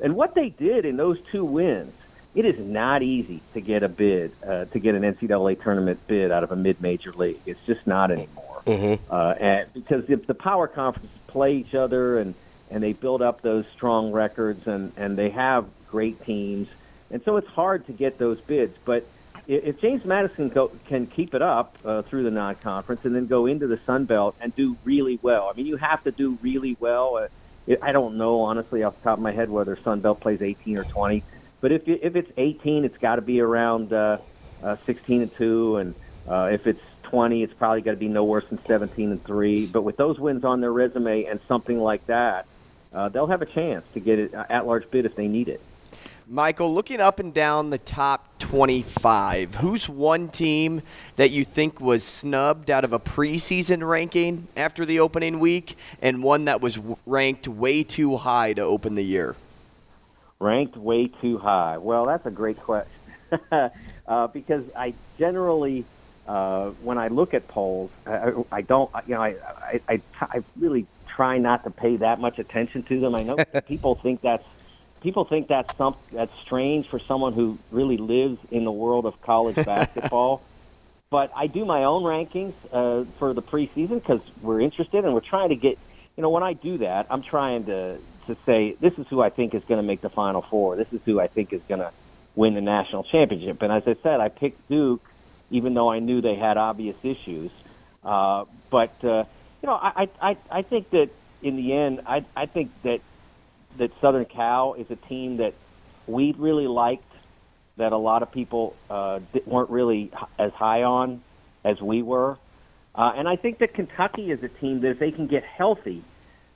and 0.00 0.14
what 0.16 0.34
they 0.34 0.50
did 0.50 0.84
in 0.84 0.98
those 0.98 1.16
two 1.30 1.46
wins, 1.46 1.94
it 2.34 2.44
is 2.44 2.58
not 2.58 3.02
easy 3.02 3.42
to 3.54 3.60
get 3.60 3.82
a 3.82 3.88
bid 3.88 4.32
uh, 4.46 4.64
to 4.66 4.78
get 4.78 4.94
an 4.94 5.02
NCAA 5.02 5.62
tournament 5.62 6.00
bid 6.06 6.32
out 6.32 6.44
of 6.44 6.52
a 6.52 6.56
mid-major 6.56 7.12
league. 7.12 7.40
It's 7.46 7.60
just 7.66 7.86
not 7.86 8.10
anymore, 8.10 8.62
mm-hmm. 8.66 9.02
uh, 9.12 9.34
and 9.38 9.72
because 9.74 10.04
if 10.08 10.26
the 10.26 10.34
power 10.34 10.66
conferences 10.66 11.10
play 11.26 11.56
each 11.56 11.74
other 11.74 12.18
and 12.18 12.34
and 12.70 12.82
they 12.82 12.94
build 12.94 13.20
up 13.20 13.42
those 13.42 13.64
strong 13.74 14.12
records 14.12 14.66
and 14.66 14.92
and 14.96 15.18
they 15.18 15.30
have 15.30 15.66
great 15.90 16.24
teams, 16.24 16.68
and 17.10 17.22
so 17.24 17.36
it's 17.36 17.48
hard 17.48 17.86
to 17.86 17.92
get 17.92 18.18
those 18.18 18.40
bids. 18.40 18.76
But 18.84 19.06
if 19.46 19.80
James 19.80 20.04
Madison 20.04 20.48
go, 20.48 20.70
can 20.86 21.06
keep 21.06 21.34
it 21.34 21.42
up 21.42 21.76
uh, 21.84 22.02
through 22.02 22.22
the 22.22 22.30
non-conference 22.30 23.04
and 23.04 23.14
then 23.14 23.26
go 23.26 23.46
into 23.46 23.66
the 23.66 23.78
Sun 23.84 24.04
Belt 24.04 24.36
and 24.40 24.54
do 24.54 24.76
really 24.84 25.18
well, 25.20 25.50
I 25.52 25.56
mean, 25.56 25.66
you 25.66 25.76
have 25.76 26.02
to 26.04 26.12
do 26.12 26.38
really 26.42 26.76
well. 26.78 27.16
Uh, 27.16 27.74
I 27.82 27.92
don't 27.92 28.16
know 28.16 28.40
honestly 28.42 28.82
off 28.82 28.96
the 28.96 29.02
top 29.02 29.18
of 29.18 29.22
my 29.22 29.32
head 29.32 29.50
whether 29.50 29.76
Sun 29.76 30.00
Belt 30.00 30.20
plays 30.20 30.42
18 30.42 30.78
or 30.78 30.84
20, 30.84 31.22
but 31.62 31.72
if 31.72 31.82
if 31.86 32.16
it's 32.16 32.30
18, 32.36 32.84
it's 32.84 32.98
got 32.98 33.16
to 33.16 33.22
be 33.22 33.40
around 33.40 33.92
uh, 33.94 34.18
uh, 34.62 34.76
16 34.84 35.22
and 35.22 35.36
two, 35.36 35.76
and 35.78 35.94
uh, 36.28 36.50
if 36.52 36.66
it's 36.66 36.82
20, 37.04 37.42
it's 37.42 37.54
probably 37.54 37.80
got 37.80 37.92
to 37.92 37.96
be 37.96 38.08
no 38.08 38.24
worse 38.24 38.44
than 38.48 38.62
17 38.64 39.12
and 39.12 39.24
three. 39.24 39.66
But 39.66 39.82
with 39.82 39.96
those 39.96 40.18
wins 40.18 40.44
on 40.44 40.60
their 40.60 40.72
resume 40.72 41.24
and 41.24 41.40
something 41.46 41.78
like 41.78 42.04
that, 42.08 42.46
uh, 42.92 43.08
they'll 43.08 43.28
have 43.28 43.42
a 43.42 43.46
chance 43.46 43.84
to 43.94 44.00
get 44.00 44.18
it 44.18 44.34
uh, 44.34 44.44
at 44.50 44.66
large 44.66 44.90
bid 44.90 45.06
if 45.06 45.14
they 45.14 45.28
need 45.28 45.48
it. 45.48 45.60
Michael, 46.26 46.72
looking 46.72 47.00
up 47.00 47.20
and 47.20 47.32
down 47.32 47.70
the 47.70 47.78
top 47.78 48.38
25, 48.38 49.56
who's 49.56 49.88
one 49.88 50.28
team 50.28 50.82
that 51.16 51.30
you 51.30 51.44
think 51.44 51.80
was 51.80 52.02
snubbed 52.02 52.70
out 52.70 52.84
of 52.84 52.92
a 52.92 52.98
preseason 52.98 53.86
ranking 53.86 54.48
after 54.56 54.84
the 54.84 55.00
opening 55.00 55.38
week 55.38 55.76
and 56.00 56.22
one 56.22 56.46
that 56.46 56.60
was 56.60 56.78
ranked 57.06 57.46
way 57.46 57.82
too 57.84 58.16
high 58.16 58.52
to 58.52 58.62
open 58.62 58.94
the 58.94 59.04
year? 59.04 59.36
Ranked 60.42 60.76
way 60.76 61.08
too 61.20 61.38
high. 61.38 61.78
Well, 61.78 62.04
that's 62.04 62.26
a 62.26 62.30
great 62.30 62.58
question 62.58 62.90
uh, 63.52 64.26
because 64.26 64.64
I 64.76 64.94
generally, 65.16 65.86
uh, 66.26 66.70
when 66.70 66.98
I 66.98 67.08
look 67.08 67.32
at 67.32 67.46
polls, 67.46 67.92
I, 68.04 68.32
I 68.50 68.62
don't, 68.62 68.90
you 69.06 69.14
know, 69.14 69.22
I, 69.22 69.36
I, 69.72 69.80
I, 69.88 70.02
I 70.20 70.38
really 70.58 70.88
try 71.14 71.38
not 71.38 71.62
to 71.62 71.70
pay 71.70 71.96
that 71.98 72.18
much 72.18 72.40
attention 72.40 72.84
to 72.88 72.98
them. 72.98 73.14
I 73.14 73.22
know 73.22 73.36
people 73.68 74.00
think 74.02 74.20
that's 74.20 74.42
people 75.00 75.26
think 75.30 75.46
that's 75.46 75.68
some 75.78 75.94
that's 76.12 76.32
strange 76.44 76.86
for 76.90 77.00
someone 77.06 77.34
who 77.34 77.60
really 77.70 77.96
lives 77.96 78.38
in 78.50 78.64
the 78.64 78.72
world 78.72 79.06
of 79.06 79.14
college 79.24 79.56
basketball. 79.64 80.48
but 81.12 81.30
I 81.36 81.46
do 81.46 81.64
my 81.64 81.84
own 81.84 82.02
rankings 82.02 82.54
uh, 82.72 83.08
for 83.20 83.32
the 83.32 83.42
preseason 83.42 84.02
because 84.02 84.22
we're 84.40 84.60
interested 84.60 85.04
and 85.04 85.14
we're 85.14 85.20
trying 85.20 85.50
to 85.50 85.56
get. 85.56 85.78
You 86.16 86.22
know, 86.22 86.28
when 86.28 86.42
I 86.42 86.52
do 86.52 86.76
that, 86.78 87.06
I'm 87.08 87.22
trying 87.22 87.64
to 87.66 87.98
to 88.26 88.36
say 88.46 88.76
this 88.80 88.94
is 88.98 89.06
who 89.08 89.20
I 89.22 89.30
think 89.30 89.54
is 89.54 89.62
going 89.64 89.78
to 89.78 89.86
make 89.86 90.00
the 90.00 90.10
Final 90.10 90.42
Four. 90.42 90.76
This 90.76 90.92
is 90.92 91.00
who 91.04 91.20
I 91.20 91.26
think 91.26 91.52
is 91.52 91.62
going 91.68 91.80
to 91.80 91.92
win 92.34 92.54
the 92.54 92.60
national 92.60 93.04
championship. 93.04 93.62
And 93.62 93.72
as 93.72 93.82
I 93.86 93.96
said, 94.02 94.20
I 94.20 94.28
picked 94.28 94.68
Duke, 94.68 95.02
even 95.50 95.74
though 95.74 95.90
I 95.90 95.98
knew 95.98 96.20
they 96.20 96.36
had 96.36 96.56
obvious 96.56 96.96
issues. 97.02 97.50
Uh, 98.02 98.44
but 98.70 98.92
uh, 99.04 99.24
you 99.62 99.66
know, 99.66 99.74
I, 99.74 100.08
I, 100.20 100.36
I 100.50 100.62
think 100.62 100.90
that 100.90 101.10
in 101.42 101.56
the 101.56 101.72
end, 101.72 102.00
I, 102.06 102.24
I 102.36 102.46
think 102.46 102.70
that 102.82 103.00
that 103.78 103.90
Southern 104.00 104.24
Cal 104.24 104.74
is 104.74 104.90
a 104.90 104.96
team 104.96 105.38
that 105.38 105.54
we 106.06 106.32
really 106.36 106.66
liked, 106.66 107.10
that 107.76 107.92
a 107.92 107.96
lot 107.96 108.22
of 108.22 108.30
people 108.30 108.76
uh, 108.90 109.20
weren't 109.46 109.70
really 109.70 110.10
as 110.38 110.52
high 110.52 110.82
on 110.82 111.22
as 111.64 111.80
we 111.80 112.02
were. 112.02 112.38
Uh, 112.94 113.12
and 113.16 113.26
I 113.26 113.36
think 113.36 113.58
that 113.60 113.72
Kentucky 113.72 114.30
is 114.30 114.42
a 114.42 114.48
team 114.48 114.80
that 114.82 114.90
if 114.90 114.98
they 114.98 115.10
can 115.10 115.26
get 115.26 115.42
healthy, 115.44 116.04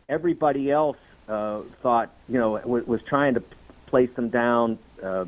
everybody 0.09 0.71
else 0.71 0.99
uh, 1.29 1.63
thought, 1.83 2.11
you 2.29 2.39
know, 2.39 2.59
w- 2.59 2.85
was 2.87 3.03
trying 3.03 3.35
to 3.35 3.43
place 3.87 4.11
them 4.17 4.29
down. 4.29 4.79
Uh, 5.03 5.25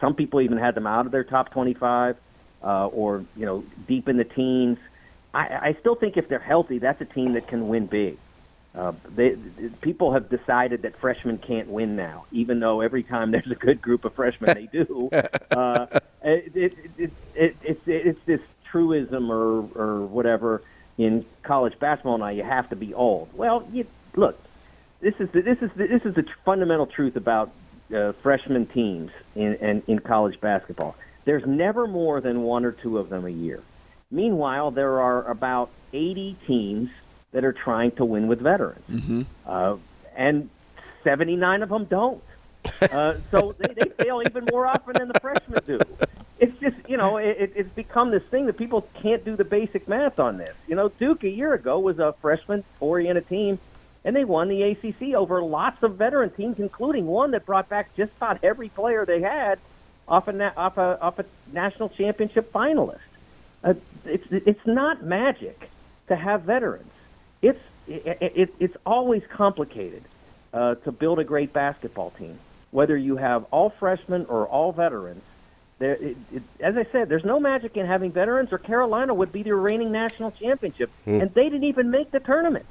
some 0.00 0.14
people 0.14 0.40
even 0.40 0.58
had 0.58 0.74
them 0.74 0.86
out 0.86 1.06
of 1.06 1.12
their 1.12 1.24
top 1.24 1.50
25 1.50 2.16
uh, 2.62 2.86
or, 2.88 3.24
you 3.36 3.46
know, 3.46 3.64
deep 3.86 4.08
in 4.08 4.16
the 4.16 4.24
teens. 4.24 4.78
I, 5.32 5.70
I 5.70 5.76
still 5.80 5.94
think 5.94 6.16
if 6.16 6.28
they're 6.28 6.38
healthy, 6.38 6.78
that's 6.78 7.00
a 7.00 7.06
team 7.06 7.32
that 7.34 7.48
can 7.48 7.68
win 7.68 7.86
big. 7.86 8.18
Uh, 8.74 8.92
they, 9.14 9.36
people 9.82 10.12
have 10.12 10.28
decided 10.28 10.82
that 10.82 10.96
freshmen 10.98 11.38
can't 11.38 11.68
win 11.68 11.94
now, 11.94 12.26
even 12.32 12.58
though 12.58 12.80
every 12.80 13.04
time 13.04 13.30
there's 13.30 13.50
a 13.50 13.54
good 13.54 13.80
group 13.80 14.04
of 14.04 14.12
freshmen, 14.14 14.52
they 14.54 14.66
do. 14.66 15.08
uh, 15.52 15.86
it, 16.22 16.56
it, 16.56 16.74
it, 16.98 17.12
it, 17.34 17.56
it's, 17.62 17.80
it's 17.86 18.20
this 18.26 18.40
truism 18.70 19.30
or, 19.30 19.68
or 19.76 20.06
whatever 20.06 20.62
in 20.98 21.24
college 21.44 21.78
basketball 21.78 22.18
now. 22.18 22.28
You 22.28 22.42
have 22.42 22.68
to 22.70 22.76
be 22.76 22.92
old. 22.94 23.28
Well, 23.34 23.66
you, 23.72 23.86
look, 24.16 24.38
this 25.04 25.14
is 25.18 25.28
the, 25.32 25.42
this 25.42 25.58
is 25.60 25.70
the, 25.76 25.86
this 25.86 26.02
is 26.04 26.14
the 26.14 26.24
fundamental 26.44 26.86
truth 26.86 27.14
about 27.14 27.52
uh, 27.94 28.12
freshman 28.22 28.66
teams 28.66 29.10
in, 29.36 29.54
in 29.56 29.82
in 29.86 29.98
college 29.98 30.40
basketball. 30.40 30.96
There's 31.26 31.46
never 31.46 31.86
more 31.86 32.20
than 32.20 32.42
one 32.42 32.64
or 32.64 32.72
two 32.72 32.98
of 32.98 33.10
them 33.10 33.26
a 33.26 33.30
year. 33.30 33.62
Meanwhile, 34.10 34.72
there 34.72 35.00
are 35.00 35.28
about 35.30 35.70
80 35.92 36.36
teams 36.46 36.90
that 37.32 37.44
are 37.44 37.52
trying 37.52 37.92
to 37.92 38.04
win 38.04 38.28
with 38.28 38.40
veterans, 38.40 38.84
mm-hmm. 38.90 39.22
uh, 39.46 39.76
and 40.16 40.48
79 41.02 41.62
of 41.62 41.68
them 41.68 41.84
don't. 41.84 42.22
Uh, 42.80 43.18
so 43.30 43.54
they, 43.58 43.74
they 43.74 44.04
fail 44.04 44.22
even 44.24 44.46
more 44.50 44.66
often 44.66 44.94
than 44.94 45.08
the 45.08 45.20
freshmen 45.20 45.62
do. 45.64 45.78
It's 46.38 46.58
just 46.60 46.76
you 46.88 46.96
know 46.96 47.18
it, 47.18 47.52
it's 47.54 47.74
become 47.74 48.10
this 48.10 48.22
thing 48.30 48.46
that 48.46 48.56
people 48.56 48.88
can't 49.02 49.22
do 49.22 49.36
the 49.36 49.44
basic 49.44 49.86
math 49.86 50.18
on 50.18 50.38
this. 50.38 50.54
You 50.66 50.76
know, 50.76 50.88
Duke 50.88 51.24
a 51.24 51.28
year 51.28 51.52
ago 51.52 51.78
was 51.78 51.98
a 51.98 52.14
freshman 52.22 52.64
oriented 52.80 53.28
team 53.28 53.58
and 54.04 54.14
they 54.14 54.24
won 54.24 54.48
the 54.48 54.62
ACC 54.62 55.14
over 55.14 55.42
lots 55.42 55.82
of 55.82 55.96
veteran 55.96 56.30
teams, 56.30 56.58
including 56.58 57.06
one 57.06 57.30
that 57.32 57.46
brought 57.46 57.68
back 57.68 57.94
just 57.96 58.12
about 58.18 58.42
every 58.44 58.68
player 58.68 59.04
they 59.06 59.20
had 59.20 59.58
off 60.06 60.28
a 60.28 60.32
na- 60.32 60.52
off 60.56 60.76
a 60.76 60.98
off 61.00 61.18
a 61.18 61.24
national 61.52 61.88
championship 61.88 62.52
finalist. 62.52 62.98
Uh, 63.62 63.74
it's 64.04 64.26
it's 64.30 64.66
not 64.66 65.02
magic 65.02 65.70
to 66.08 66.16
have 66.16 66.42
veterans. 66.42 66.90
It's 67.40 67.60
it, 67.88 68.18
it, 68.20 68.54
it's 68.60 68.76
always 68.84 69.22
complicated 69.30 70.02
uh, 70.52 70.74
to 70.76 70.92
build 70.92 71.18
a 71.18 71.24
great 71.24 71.52
basketball 71.52 72.10
team, 72.10 72.38
whether 72.70 72.96
you 72.96 73.16
have 73.16 73.44
all 73.50 73.70
freshmen 73.70 74.26
or 74.26 74.46
all 74.46 74.72
veterans. 74.72 75.22
There, 75.78 75.94
it, 75.94 76.16
it, 76.32 76.42
as 76.60 76.76
I 76.76 76.84
said, 76.92 77.08
there's 77.08 77.24
no 77.24 77.40
magic 77.40 77.76
in 77.76 77.84
having 77.86 78.12
veterans, 78.12 78.52
or 78.52 78.58
Carolina 78.58 79.12
would 79.12 79.32
be 79.32 79.42
the 79.42 79.54
reigning 79.54 79.90
national 79.90 80.30
championship, 80.30 80.90
Hmm. 81.04 81.20
and 81.22 81.34
they 81.34 81.44
didn't 81.44 81.64
even 81.64 81.90
make 81.90 82.10
the 82.12 82.20
tournament. 82.20 82.64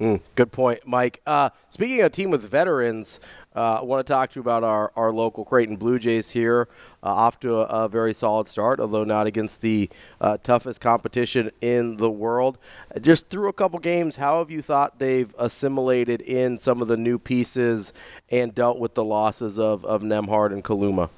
Mm, 0.00 0.20
good 0.34 0.52
point, 0.52 0.80
Mike. 0.86 1.22
Uh, 1.26 1.48
speaking 1.70 2.00
of 2.00 2.06
a 2.06 2.10
team 2.10 2.30
with 2.30 2.42
veterans, 2.42 3.18
uh, 3.54 3.78
I 3.80 3.82
want 3.82 4.06
to 4.06 4.12
talk 4.12 4.30
to 4.32 4.36
you 4.36 4.42
about 4.42 4.62
our, 4.62 4.92
our 4.94 5.10
local 5.10 5.42
Creighton 5.42 5.76
Blue 5.76 5.98
Jays 5.98 6.30
here. 6.30 6.68
Uh, 7.02 7.06
off 7.06 7.40
to 7.40 7.60
a, 7.60 7.84
a 7.84 7.88
very 7.88 8.12
solid 8.12 8.46
start, 8.46 8.78
although 8.78 9.04
not 9.04 9.26
against 9.26 9.62
the 9.62 9.88
uh, 10.20 10.36
toughest 10.42 10.82
competition 10.82 11.50
in 11.62 11.96
the 11.96 12.10
world. 12.10 12.58
Just 13.00 13.30
through 13.30 13.48
a 13.48 13.54
couple 13.54 13.78
games, 13.78 14.16
how 14.16 14.40
have 14.40 14.50
you 14.50 14.60
thought 14.60 14.98
they've 14.98 15.34
assimilated 15.38 16.20
in 16.20 16.58
some 16.58 16.82
of 16.82 16.88
the 16.88 16.98
new 16.98 17.18
pieces 17.18 17.94
and 18.28 18.54
dealt 18.54 18.78
with 18.78 18.94
the 18.94 19.04
losses 19.04 19.58
of, 19.58 19.82
of 19.86 20.02
Nembhard 20.02 20.52
and 20.52 20.62
Kaluma? 20.62 21.08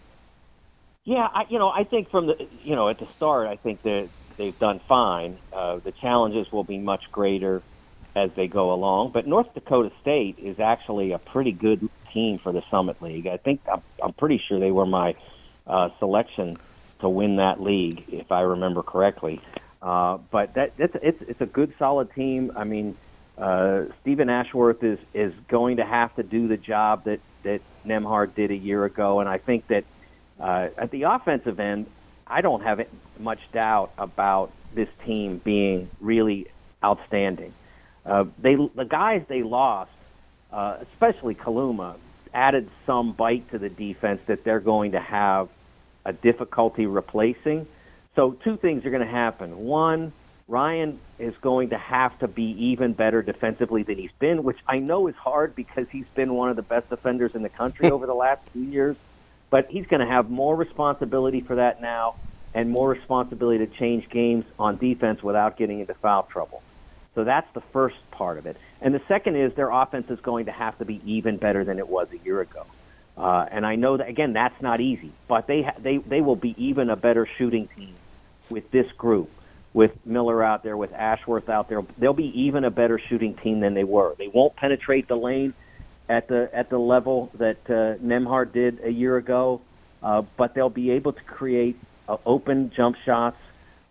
Yeah, 1.02 1.26
I, 1.34 1.46
you 1.48 1.58
know, 1.58 1.70
I 1.70 1.82
think 1.82 2.10
from 2.10 2.26
the 2.26 2.46
you 2.62 2.76
know 2.76 2.90
at 2.90 2.98
the 2.98 3.06
start, 3.06 3.48
I 3.48 3.56
think 3.56 3.82
that 3.82 4.08
they've 4.36 4.58
done 4.58 4.78
fine. 4.86 5.38
Uh, 5.52 5.78
the 5.78 5.90
challenges 5.90 6.52
will 6.52 6.64
be 6.64 6.78
much 6.78 7.10
greater 7.10 7.62
as 8.18 8.30
they 8.36 8.46
go 8.46 8.72
along. 8.72 9.12
But 9.12 9.26
North 9.26 9.52
Dakota 9.54 9.90
State 10.00 10.38
is 10.38 10.58
actually 10.60 11.12
a 11.12 11.18
pretty 11.18 11.52
good 11.52 11.88
team 12.12 12.38
for 12.38 12.52
the 12.52 12.62
Summit 12.70 13.00
League. 13.00 13.26
I 13.26 13.36
think 13.36 13.60
I'm, 13.72 13.82
I'm 14.02 14.12
pretty 14.12 14.42
sure 14.46 14.58
they 14.58 14.72
were 14.72 14.86
my 14.86 15.14
uh, 15.66 15.90
selection 15.98 16.58
to 17.00 17.08
win 17.08 17.36
that 17.36 17.60
league, 17.62 18.04
if 18.08 18.32
I 18.32 18.40
remember 18.40 18.82
correctly. 18.82 19.40
Uh, 19.80 20.18
but 20.30 20.54
that 20.54 20.72
it's, 20.78 20.96
it's 21.00 21.22
it's 21.22 21.40
a 21.40 21.46
good, 21.46 21.72
solid 21.78 22.12
team. 22.12 22.52
I 22.56 22.64
mean, 22.64 22.96
uh, 23.36 23.84
Stephen 24.00 24.28
Ashworth 24.28 24.82
is 24.82 24.98
is 25.14 25.32
going 25.46 25.76
to 25.76 25.84
have 25.84 26.14
to 26.16 26.24
do 26.24 26.48
the 26.48 26.56
job 26.56 27.04
that 27.04 27.20
that 27.44 27.60
Nembhard 27.86 28.34
did 28.34 28.50
a 28.50 28.56
year 28.56 28.84
ago, 28.84 29.20
and 29.20 29.28
I 29.28 29.38
think 29.38 29.68
that 29.68 29.84
uh, 30.40 30.68
at 30.76 30.90
the 30.90 31.04
offensive 31.04 31.60
end, 31.60 31.86
I 32.26 32.40
don't 32.40 32.62
have 32.62 32.84
much 33.20 33.38
doubt 33.52 33.92
about 33.96 34.50
this 34.74 34.88
team 35.06 35.40
being 35.44 35.88
really 36.00 36.48
outstanding. 36.82 37.50
Uh, 37.50 37.67
they 38.38 38.56
the 38.74 38.84
guys 38.84 39.22
they 39.28 39.42
lost, 39.42 39.90
uh, 40.52 40.78
especially 40.82 41.34
Kaluma, 41.34 41.96
added 42.32 42.68
some 42.86 43.12
bite 43.12 43.50
to 43.50 43.58
the 43.58 43.68
defense 43.68 44.20
that 44.26 44.44
they're 44.44 44.60
going 44.60 44.92
to 44.92 45.00
have 45.00 45.48
a 46.04 46.12
difficulty 46.12 46.86
replacing. 46.86 47.66
So 48.16 48.32
two 48.32 48.56
things 48.56 48.84
are 48.84 48.90
going 48.90 49.04
to 49.04 49.12
happen. 49.12 49.58
One, 49.58 50.12
Ryan 50.48 50.98
is 51.18 51.34
going 51.42 51.70
to 51.70 51.78
have 51.78 52.18
to 52.20 52.28
be 52.28 52.70
even 52.70 52.94
better 52.94 53.22
defensively 53.22 53.82
than 53.82 53.98
he's 53.98 54.12
been, 54.18 54.42
which 54.42 54.58
I 54.66 54.78
know 54.78 55.06
is 55.06 55.14
hard 55.14 55.54
because 55.54 55.86
he's 55.90 56.06
been 56.14 56.34
one 56.34 56.48
of 56.48 56.56
the 56.56 56.62
best 56.62 56.88
defenders 56.88 57.34
in 57.34 57.42
the 57.42 57.50
country 57.50 57.90
over 57.92 58.06
the 58.06 58.14
last 58.14 58.40
few 58.52 58.62
years. 58.62 58.96
But 59.50 59.70
he's 59.70 59.86
going 59.86 60.00
to 60.00 60.06
have 60.06 60.30
more 60.30 60.56
responsibility 60.56 61.40
for 61.40 61.56
that 61.56 61.80
now 61.80 62.16
and 62.54 62.70
more 62.70 62.88
responsibility 62.88 63.64
to 63.64 63.72
change 63.78 64.08
games 64.08 64.44
on 64.58 64.78
defense 64.78 65.22
without 65.22 65.56
getting 65.56 65.80
into 65.80 65.94
foul 65.94 66.24
trouble. 66.24 66.62
So 67.18 67.24
that's 67.24 67.52
the 67.52 67.62
first 67.72 67.96
part 68.12 68.38
of 68.38 68.46
it. 68.46 68.56
And 68.80 68.94
the 68.94 69.02
second 69.08 69.34
is 69.34 69.52
their 69.54 69.72
offense 69.72 70.08
is 70.08 70.20
going 70.20 70.46
to 70.46 70.52
have 70.52 70.78
to 70.78 70.84
be 70.84 71.00
even 71.04 71.36
better 71.36 71.64
than 71.64 71.80
it 71.80 71.88
was 71.88 72.06
a 72.12 72.24
year 72.24 72.40
ago. 72.40 72.64
Uh, 73.16 73.44
and 73.50 73.66
I 73.66 73.74
know 73.74 73.96
that 73.96 74.08
again, 74.08 74.34
that's 74.34 74.62
not 74.62 74.80
easy, 74.80 75.10
but 75.26 75.48
they 75.48 75.62
ha- 75.62 75.74
they 75.80 75.96
they 75.96 76.20
will 76.20 76.36
be 76.36 76.54
even 76.56 76.90
a 76.90 76.94
better 76.94 77.26
shooting 77.36 77.68
team 77.76 77.96
with 78.48 78.70
this 78.70 78.86
group, 78.92 79.30
with 79.72 79.90
Miller 80.06 80.44
out 80.44 80.62
there, 80.62 80.76
with 80.76 80.92
Ashworth 80.92 81.48
out 81.48 81.68
there. 81.68 81.82
They'll 81.98 82.12
be 82.12 82.42
even 82.42 82.62
a 82.62 82.70
better 82.70 83.00
shooting 83.00 83.34
team 83.34 83.58
than 83.58 83.74
they 83.74 83.82
were. 83.82 84.14
They 84.16 84.28
won't 84.28 84.54
penetrate 84.54 85.08
the 85.08 85.16
lane 85.16 85.54
at 86.08 86.28
the 86.28 86.48
at 86.52 86.70
the 86.70 86.78
level 86.78 87.32
that 87.34 87.58
uh, 87.66 87.98
Nembhard 88.00 88.52
did 88.52 88.78
a 88.84 88.90
year 88.92 89.16
ago, 89.16 89.60
uh, 90.04 90.22
but 90.36 90.54
they'll 90.54 90.70
be 90.70 90.92
able 90.92 91.14
to 91.14 91.22
create 91.24 91.76
uh, 92.08 92.16
open 92.24 92.70
jump 92.76 92.94
shots 93.04 93.38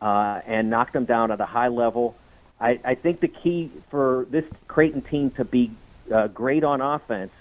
uh, 0.02 0.40
and 0.48 0.70
knock 0.70 0.94
them 0.94 1.04
down 1.04 1.30
at 1.32 1.42
a 1.42 1.46
high 1.46 1.68
level. 1.68 2.16
I, 2.60 2.80
I 2.84 2.96
think 2.96 3.20
the 3.20 3.28
key 3.28 3.72
for 3.90 4.26
this 4.30 4.46
Creighton 4.68 5.02
team 5.02 5.32
to 5.32 5.46
be 5.46 5.72
uh, 6.14 6.28
great 6.28 6.64
on 6.64 6.82
offense 6.82 7.32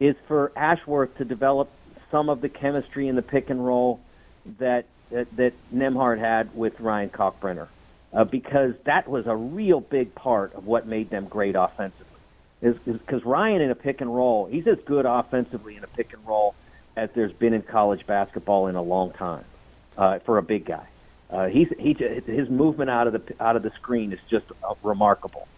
is 0.00 0.16
for 0.26 0.52
Ashworth 0.56 1.16
to 1.18 1.24
develop 1.24 1.70
some 2.10 2.28
of 2.28 2.40
the 2.40 2.48
chemistry 2.48 3.08
in 3.08 3.16
the 3.16 3.22
pick 3.22 3.50
and 3.50 3.64
roll 3.64 4.00
that 4.58 4.86
that, 5.10 5.36
that 5.36 5.52
Nembhard 5.72 6.18
had 6.18 6.54
with 6.56 6.80
Ryan 6.80 7.10
Kalkbrenner, 7.10 7.68
uh, 8.12 8.24
because 8.24 8.74
that 8.84 9.06
was 9.06 9.26
a 9.26 9.36
real 9.36 9.80
big 9.80 10.14
part 10.14 10.54
of 10.54 10.66
what 10.66 10.86
made 10.86 11.10
them 11.10 11.26
great 11.26 11.54
offensively. 11.54 12.06
Is 12.62 12.76
because 12.78 13.24
Ryan 13.24 13.60
in 13.60 13.70
a 13.70 13.74
pick 13.74 14.00
and 14.00 14.14
roll, 14.14 14.46
he's 14.46 14.66
as 14.66 14.78
good 14.86 15.04
offensively 15.06 15.76
in 15.76 15.84
a 15.84 15.86
pick 15.86 16.12
and 16.14 16.26
roll 16.26 16.54
as 16.96 17.10
there's 17.14 17.32
been 17.32 17.52
in 17.52 17.62
college 17.62 18.06
basketball 18.06 18.68
in 18.68 18.74
a 18.74 18.82
long 18.82 19.12
time 19.12 19.44
uh, 19.98 20.18
for 20.20 20.38
a 20.38 20.42
big 20.42 20.64
guy. 20.64 20.86
Uh, 21.34 21.48
he's 21.48 21.68
he 21.80 21.94
his 22.26 22.48
movement 22.48 22.88
out 22.88 23.08
of 23.08 23.12
the 23.12 23.34
out 23.40 23.56
of 23.56 23.64
the 23.64 23.70
screen 23.70 24.12
is 24.12 24.20
just 24.30 24.46
uh, 24.62 24.74
remarkable. 24.84 25.48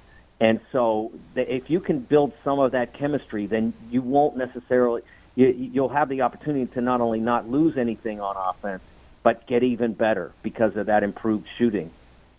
And 0.40 0.60
so, 0.72 1.12
if 1.34 1.68
you 1.68 1.80
can 1.80 2.00
build 2.00 2.32
some 2.44 2.58
of 2.58 2.72
that 2.72 2.94
chemistry, 2.94 3.46
then 3.46 3.74
you 3.90 4.00
won't 4.00 4.38
necessarily 4.38 5.02
you, 5.34 5.48
you'll 5.48 5.90
have 5.90 6.08
the 6.08 6.22
opportunity 6.22 6.66
to 6.72 6.80
not 6.80 7.02
only 7.02 7.20
not 7.20 7.48
lose 7.48 7.76
anything 7.76 8.22
on 8.22 8.36
offense, 8.36 8.82
but 9.22 9.46
get 9.46 9.62
even 9.62 9.92
better 9.92 10.32
because 10.42 10.76
of 10.76 10.86
that 10.86 11.02
improved 11.02 11.46
shooting. 11.58 11.90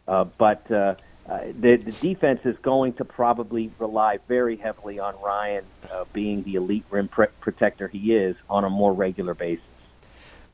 Uh, 0.08 0.24
but 0.24 0.70
uh, 0.72 0.96
uh, 1.30 1.40
the, 1.60 1.76
the 1.76 1.92
defense 1.92 2.40
is 2.44 2.58
going 2.64 2.94
to 2.94 3.06
probably 3.06 3.72
rely 3.78 4.18
very 4.28 4.56
heavily 4.56 4.98
on 4.98 5.14
Ryan 5.22 5.64
uh, 5.92 6.06
being 6.12 6.42
the 6.42 6.56
elite 6.56 6.86
rim 6.90 7.08
pre- 7.08 7.28
protector 7.40 7.88
he 7.88 8.16
is 8.16 8.36
on 8.50 8.64
a 8.64 8.70
more 8.70 8.94
regular 8.94 9.36
basis. 9.36 9.64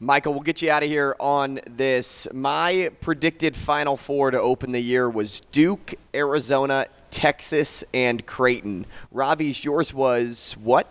Michael, 0.03 0.33
we'll 0.33 0.43
get 0.43 0.61
you 0.61 0.69
out 0.69 0.83
of 0.83 0.89
here 0.89 1.15
on 1.17 1.61
this. 1.65 2.27
My 2.33 2.91
predicted 2.99 3.55
Final 3.55 3.95
Four 3.95 4.31
to 4.31 4.41
open 4.41 4.73
the 4.73 4.81
year 4.81 5.09
was 5.09 5.39
Duke, 5.53 5.93
Arizona, 6.13 6.87
Texas, 7.09 7.85
and 7.93 8.25
Creighton. 8.25 8.85
Ravi's, 9.13 9.63
yours 9.63 9.93
was 9.93 10.57
what? 10.61 10.87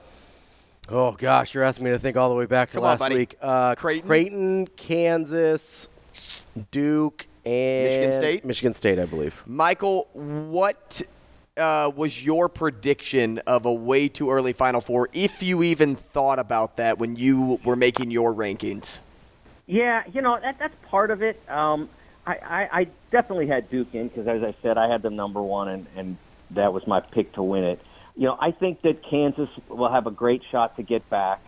Oh 0.88 1.12
gosh, 1.12 1.52
you're 1.52 1.62
asking 1.62 1.84
me 1.84 1.90
to 1.90 1.98
think 1.98 2.16
all 2.16 2.30
the 2.30 2.34
way 2.34 2.46
back 2.46 2.70
to 2.70 2.76
Come 2.78 2.84
last 2.84 3.00
buddy. 3.00 3.16
week. 3.16 3.36
Uh, 3.42 3.74
Creighton? 3.74 4.08
Creighton, 4.08 4.66
Kansas, 4.68 5.90
Duke, 6.70 7.26
and 7.44 7.84
Michigan 7.84 8.12
State? 8.14 8.44
Michigan 8.46 8.72
State, 8.72 8.98
I 8.98 9.04
believe. 9.04 9.42
Michael, 9.46 10.08
what 10.14 11.02
uh, 11.56 11.90
was 11.94 12.24
your 12.24 12.48
prediction 12.48 13.38
of 13.46 13.66
a 13.66 13.72
way 13.72 14.08
too 14.08 14.30
early 14.30 14.52
Final 14.52 14.80
Four, 14.80 15.08
if 15.12 15.42
you 15.42 15.62
even 15.62 15.96
thought 15.96 16.38
about 16.38 16.76
that 16.78 16.98
when 16.98 17.16
you 17.16 17.60
were 17.64 17.76
making 17.76 18.10
your 18.10 18.32
rankings? 18.32 19.00
Yeah, 19.66 20.02
you 20.12 20.22
know 20.22 20.38
that 20.40 20.58
that's 20.58 20.74
part 20.88 21.10
of 21.10 21.22
it. 21.22 21.40
Um, 21.48 21.88
I, 22.26 22.32
I, 22.32 22.68
I 22.80 22.86
definitely 23.10 23.48
had 23.48 23.70
Duke 23.70 23.94
in 23.94 24.08
because, 24.08 24.26
as 24.26 24.42
I 24.42 24.54
said, 24.62 24.78
I 24.78 24.90
had 24.90 25.02
them 25.02 25.16
number 25.16 25.42
one, 25.42 25.68
and, 25.68 25.86
and 25.96 26.16
that 26.52 26.72
was 26.72 26.86
my 26.86 27.00
pick 27.00 27.32
to 27.34 27.42
win 27.42 27.64
it. 27.64 27.80
You 28.16 28.26
know, 28.26 28.36
I 28.40 28.50
think 28.50 28.82
that 28.82 29.02
Kansas 29.08 29.48
will 29.68 29.90
have 29.90 30.06
a 30.06 30.10
great 30.10 30.42
shot 30.50 30.76
to 30.76 30.82
get 30.82 31.08
back 31.08 31.40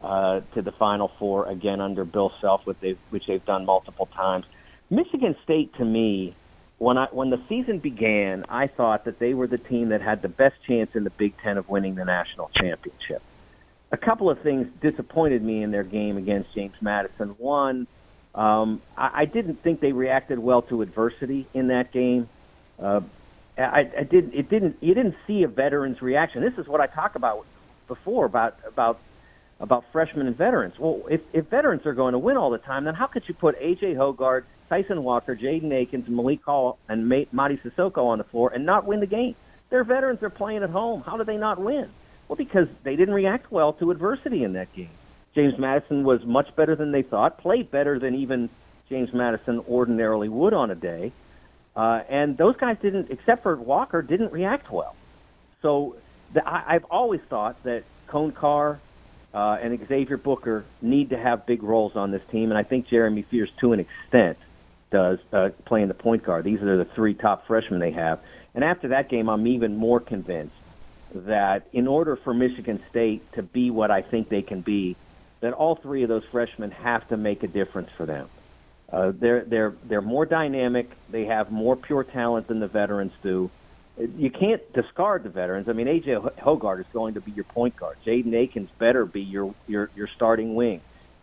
uh, 0.00 0.40
to 0.54 0.62
the 0.62 0.72
Final 0.72 1.10
Four 1.18 1.48
again 1.48 1.80
under 1.80 2.04
Bill 2.04 2.32
Self, 2.40 2.66
which 2.66 2.78
they've, 2.80 2.98
which 3.10 3.26
they've 3.26 3.44
done 3.44 3.64
multiple 3.66 4.06
times. 4.06 4.46
Michigan 4.90 5.36
State, 5.44 5.74
to 5.74 5.84
me, 5.84 6.34
when 6.78 6.98
I 6.98 7.06
when 7.10 7.30
the 7.30 7.40
season 7.48 7.78
began, 7.78 8.44
I 8.48 8.66
thought 8.66 9.04
that 9.06 9.18
they 9.18 9.34
were 9.34 9.46
the 9.46 9.58
team 9.58 9.90
that 9.90 10.02
had 10.02 10.22
the 10.22 10.28
best 10.28 10.56
chance 10.66 10.94
in 10.94 11.04
the 11.04 11.10
Big 11.10 11.34
Ten 11.38 11.56
of 11.58 11.68
winning 11.68 11.94
the 11.94 12.04
national 12.04 12.50
championship. 12.54 13.22
A 13.92 13.96
couple 13.96 14.28
of 14.28 14.40
things 14.40 14.68
disappointed 14.80 15.42
me 15.42 15.62
in 15.62 15.70
their 15.70 15.84
game 15.84 16.16
against 16.16 16.52
James 16.54 16.74
Madison. 16.80 17.30
One, 17.38 17.86
um, 18.34 18.82
I, 18.96 19.22
I 19.22 19.24
didn't 19.24 19.62
think 19.62 19.80
they 19.80 19.92
reacted 19.92 20.38
well 20.38 20.62
to 20.62 20.82
adversity 20.82 21.46
in 21.54 21.68
that 21.68 21.92
game. 21.92 22.28
Uh, 22.78 23.00
I, 23.56 23.90
I 23.98 24.02
did. 24.02 24.34
It 24.34 24.50
didn't. 24.50 24.76
You 24.80 24.94
didn't 24.94 25.16
see 25.26 25.44
a 25.44 25.48
veteran's 25.48 26.02
reaction. 26.02 26.42
This 26.42 26.58
is 26.58 26.68
what 26.68 26.80
I 26.80 26.86
talk 26.86 27.14
about 27.14 27.46
before 27.88 28.26
about 28.26 28.58
about 28.66 28.98
about 29.60 29.84
freshmen 29.92 30.26
and 30.26 30.36
veterans. 30.36 30.78
Well, 30.78 31.04
if, 31.08 31.22
if 31.32 31.46
veterans 31.46 31.86
are 31.86 31.94
going 31.94 32.12
to 32.12 32.18
win 32.18 32.36
all 32.36 32.50
the 32.50 32.58
time, 32.58 32.84
then 32.84 32.94
how 32.94 33.06
could 33.06 33.26
you 33.26 33.32
put 33.32 33.56
A.J. 33.58 33.94
Hoggard, 33.94 34.44
Tyson 34.68 35.02
Walker, 35.04 35.36
Jaden 35.36 35.72
Akins, 35.72 36.08
Malik 36.08 36.42
Hall, 36.44 36.78
and 36.88 37.08
Ma- 37.08 37.24
Mady 37.32 37.60
Sissoko 37.62 38.06
on 38.06 38.18
the 38.18 38.24
floor 38.24 38.52
and 38.52 38.66
not 38.66 38.86
win 38.86 39.00
the 39.00 39.06
game? 39.06 39.34
They're 39.70 39.84
veterans. 39.84 40.20
They're 40.20 40.30
playing 40.30 40.62
at 40.62 40.70
home. 40.70 41.02
How 41.02 41.16
do 41.16 41.24
they 41.24 41.36
not 41.36 41.58
win? 41.58 41.88
Well, 42.28 42.36
because 42.36 42.68
they 42.82 42.96
didn't 42.96 43.14
react 43.14 43.50
well 43.52 43.72
to 43.74 43.90
adversity 43.90 44.42
in 44.44 44.54
that 44.54 44.72
game. 44.74 44.90
James 45.34 45.58
Madison 45.58 46.02
was 46.04 46.24
much 46.24 46.54
better 46.56 46.74
than 46.74 46.92
they 46.92 47.02
thought, 47.02 47.38
played 47.38 47.70
better 47.70 47.98
than 47.98 48.14
even 48.14 48.48
James 48.88 49.12
Madison 49.12 49.60
ordinarily 49.68 50.28
would 50.28 50.54
on 50.54 50.70
a 50.70 50.74
day. 50.74 51.12
Uh, 51.74 52.00
and 52.08 52.38
those 52.38 52.56
guys 52.56 52.78
didn't, 52.80 53.10
except 53.10 53.42
for 53.42 53.54
Walker, 53.56 54.00
didn't 54.02 54.32
react 54.32 54.72
well. 54.72 54.96
so 55.62 55.96
the, 56.32 56.46
I, 56.48 56.76
I've 56.76 56.84
always 56.84 57.20
thought 57.28 57.62
that 57.64 57.84
Coen 58.08 58.34
Carr 58.34 58.80
uh, 59.34 59.58
and 59.60 59.78
Xavier 59.86 60.16
Booker 60.16 60.64
need 60.80 61.10
to 61.10 61.18
have 61.18 61.44
big 61.44 61.62
roles 61.62 61.94
on 61.96 62.10
this 62.10 62.22
team, 62.30 62.50
and 62.50 62.58
I 62.58 62.62
think 62.62 62.88
Jeremy 62.88 63.22
Fears, 63.22 63.50
to 63.60 63.72
an 63.72 63.80
extent, 63.80 64.38
does 64.90 65.18
uh, 65.32 65.50
playing 65.64 65.88
the 65.88 65.94
point 65.94 66.22
guard. 66.22 66.44
These 66.44 66.62
are 66.62 66.76
the 66.76 66.84
three 66.94 67.14
top 67.14 67.46
freshmen 67.46 67.80
they 67.80 67.92
have. 67.92 68.20
And 68.54 68.64
after 68.64 68.88
that 68.88 69.08
game, 69.08 69.28
I'm 69.28 69.46
even 69.46 69.76
more 69.76 70.00
convinced 70.00 70.54
that 71.14 71.66
in 71.72 71.86
order 71.86 72.16
for 72.16 72.34
Michigan 72.34 72.82
State 72.90 73.32
to 73.32 73.42
be 73.42 73.70
what 73.70 73.90
I 73.90 74.02
think 74.02 74.28
they 74.28 74.42
can 74.42 74.60
be, 74.60 74.96
that 75.40 75.52
all 75.52 75.76
three 75.76 76.02
of 76.02 76.08
those 76.08 76.24
freshmen 76.30 76.70
have 76.70 77.06
to 77.08 77.16
make 77.16 77.42
a 77.42 77.48
difference 77.48 77.90
for 77.96 78.06
them. 78.06 78.28
Uh, 78.90 79.12
they're 79.14 79.44
they're 79.44 79.74
they're 79.84 80.02
more 80.02 80.24
dynamic. 80.24 80.90
They 81.10 81.24
have 81.24 81.50
more 81.50 81.74
pure 81.74 82.04
talent 82.04 82.46
than 82.46 82.60
the 82.60 82.68
veterans 82.68 83.12
do. 83.22 83.50
You 83.98 84.30
can't 84.30 84.60
discard 84.74 85.24
the 85.24 85.30
veterans. 85.30 85.68
I 85.68 85.72
mean, 85.72 85.86
AJ 85.86 86.38
Hoggard 86.38 86.80
is 86.80 86.86
going 86.92 87.14
to 87.14 87.20
be 87.20 87.32
your 87.32 87.44
point 87.44 87.76
guard. 87.76 87.96
Jaden 88.06 88.34
Akins 88.34 88.70
better 88.78 89.04
be 89.04 89.22
your 89.22 89.54
your 89.66 89.90
your 89.96 90.08
starting 90.14 90.54
wing. 90.54 90.80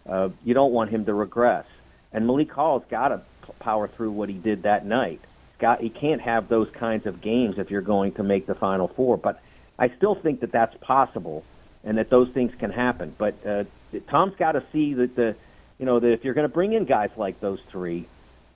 Uh, 0.08 0.30
you 0.44 0.54
don't 0.54 0.74
want 0.74 0.90
him 0.90 1.06
to 1.06 1.14
regress. 1.14 1.66
And 2.12 2.28
Malik 2.28 2.52
Hall's 2.52 2.84
got 2.90 3.10
to 3.10 3.22
power 3.60 3.88
through 3.88 4.12
what 4.12 4.30
he 4.30 4.36
did 4.36 4.64
that 4.64 4.86
night. 4.86 5.22
Got 5.60 5.82
he 5.82 5.90
can't 5.90 6.22
have 6.22 6.50
those 6.50 6.70
kinds 6.72 7.06
of 7.06 7.22
games 7.22 7.58
if 7.58 7.72
you're 7.72 7.82
going 7.82 8.14
to 8.14 8.24
make 8.24 8.48
the 8.48 8.56
Final 8.56 8.88
Four. 8.88 9.18
But 9.18 9.42
I 9.80 9.90
still 9.98 10.16
think 10.16 10.42
that 10.42 10.52
that's 10.52 10.76
possible, 10.82 11.44
and 11.84 11.98
that 11.98 12.10
those 12.10 12.30
things 12.30 12.52
can 12.60 12.72
happen. 12.72 13.16
But 13.18 13.36
uh, 13.46 13.64
Tom's 14.10 14.36
got 14.36 14.54
to 14.54 14.64
see 14.72 14.94
that 14.96 15.16
the 15.16 15.36
you 15.84 15.86
know, 15.86 16.00
that 16.00 16.12
if 16.12 16.24
you're 16.24 16.34
going 16.34 16.48
to 16.48 16.54
bring 16.54 16.74
in 16.74 16.86
guys 16.86 17.10
like 17.18 17.40
those 17.40 17.60
three, 17.70 18.08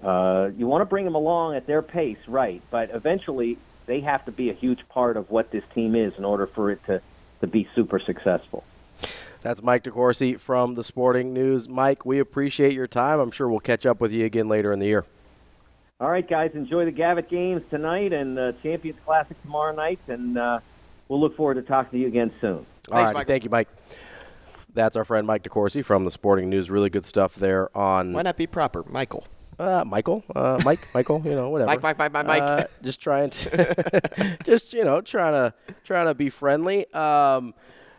uh, 0.04 0.50
you 0.56 0.68
want 0.68 0.82
to 0.82 0.86
bring 0.86 1.06
them 1.06 1.16
along 1.16 1.56
at 1.56 1.68
their 1.68 1.82
pace, 1.82 2.18
right? 2.28 2.62
But 2.70 2.92
eventually, 2.94 3.58
they 3.86 4.02
have 4.02 4.24
to 4.26 4.32
be 4.32 4.50
a 4.50 4.54
huge 4.54 4.80
part 4.90 5.18
of 5.18 5.30
what 5.30 5.52
this 5.52 5.64
team 5.74 5.96
is 5.96 6.14
in 6.18 6.26
order 6.26 6.48
for 6.48 6.72
it 6.72 6.80
to, 6.86 7.02
to 7.42 7.48
be 7.48 7.68
super 7.76 8.00
successful. 8.00 8.64
That's 9.42 9.62
Mike 9.62 9.84
DeCourcy 9.84 10.40
from 10.40 10.76
the 10.76 10.84
Sporting 10.84 11.34
News. 11.34 11.70
Mike, 11.70 12.06
we 12.06 12.20
appreciate 12.20 12.74
your 12.74 12.88
time. 12.88 13.20
I'm 13.20 13.32
sure 13.32 13.48
we'll 13.50 13.60
catch 13.60 13.86
up 13.86 14.02
with 14.02 14.12
you 14.12 14.26
again 14.26 14.48
later 14.48 14.74
in 14.74 14.80
the 14.80 14.88
year. 14.88 15.06
All 16.00 16.10
right, 16.10 16.28
guys, 16.28 16.52
enjoy 16.54 16.86
the 16.86 16.92
Gavitt 16.92 17.30
games 17.30 17.64
tonight 17.70 18.14
and 18.14 18.38
the 18.38 18.56
Champions 18.62 19.00
Classic 19.06 19.40
tomorrow 19.42 19.76
night, 19.76 20.00
and 20.08 20.38
uh, 20.38 20.60
we'll 21.08 21.20
look 21.20 21.36
forward 21.36 21.56
to 21.56 21.62
talking 21.64 21.92
to 21.92 21.98
you 21.98 22.08
again 22.08 22.32
soon. 22.40 22.52
All 22.52 22.66
Thanks, 22.90 23.10
right, 23.10 23.14
Mike. 23.14 23.28
thank 23.28 23.44
you, 23.44 23.50
Mike. 23.50 23.68
That's 24.74 24.96
our 24.96 25.06
friend 25.06 25.26
Mike 25.26 25.44
DeCourcy 25.44 25.84
from 25.84 26.06
the 26.06 26.12
Sporting 26.12 26.50
News. 26.50 26.70
Really 26.70 26.90
good 26.92 27.06
stuff 27.06 27.36
there 27.36 27.76
on. 27.76 28.14
Why 28.14 28.22
not 28.22 28.38
be 28.38 28.46
proper, 28.46 28.84
Michael? 28.88 29.26
Uh, 29.58 29.84
Michael, 29.88 30.24
uh, 30.36 30.62
Mike, 30.64 30.88
Michael, 30.94 31.22
you 31.26 31.32
know, 31.32 31.50
whatever. 31.50 31.68
Mike, 31.68 31.82
Mike, 31.82 31.98
Mike, 31.98 32.12
Mike, 32.14 32.28
Mike. 32.28 32.42
Uh, 32.44 32.64
just 32.84 33.02
trying 33.02 33.32
to, 33.32 34.38
just 34.44 34.74
you 34.74 34.84
know, 34.84 35.02
trying 35.02 35.34
to 35.34 35.54
trying 35.84 36.06
to 36.06 36.14
be 36.14 36.30
friendly. 36.30 36.86
Um, 36.94 37.56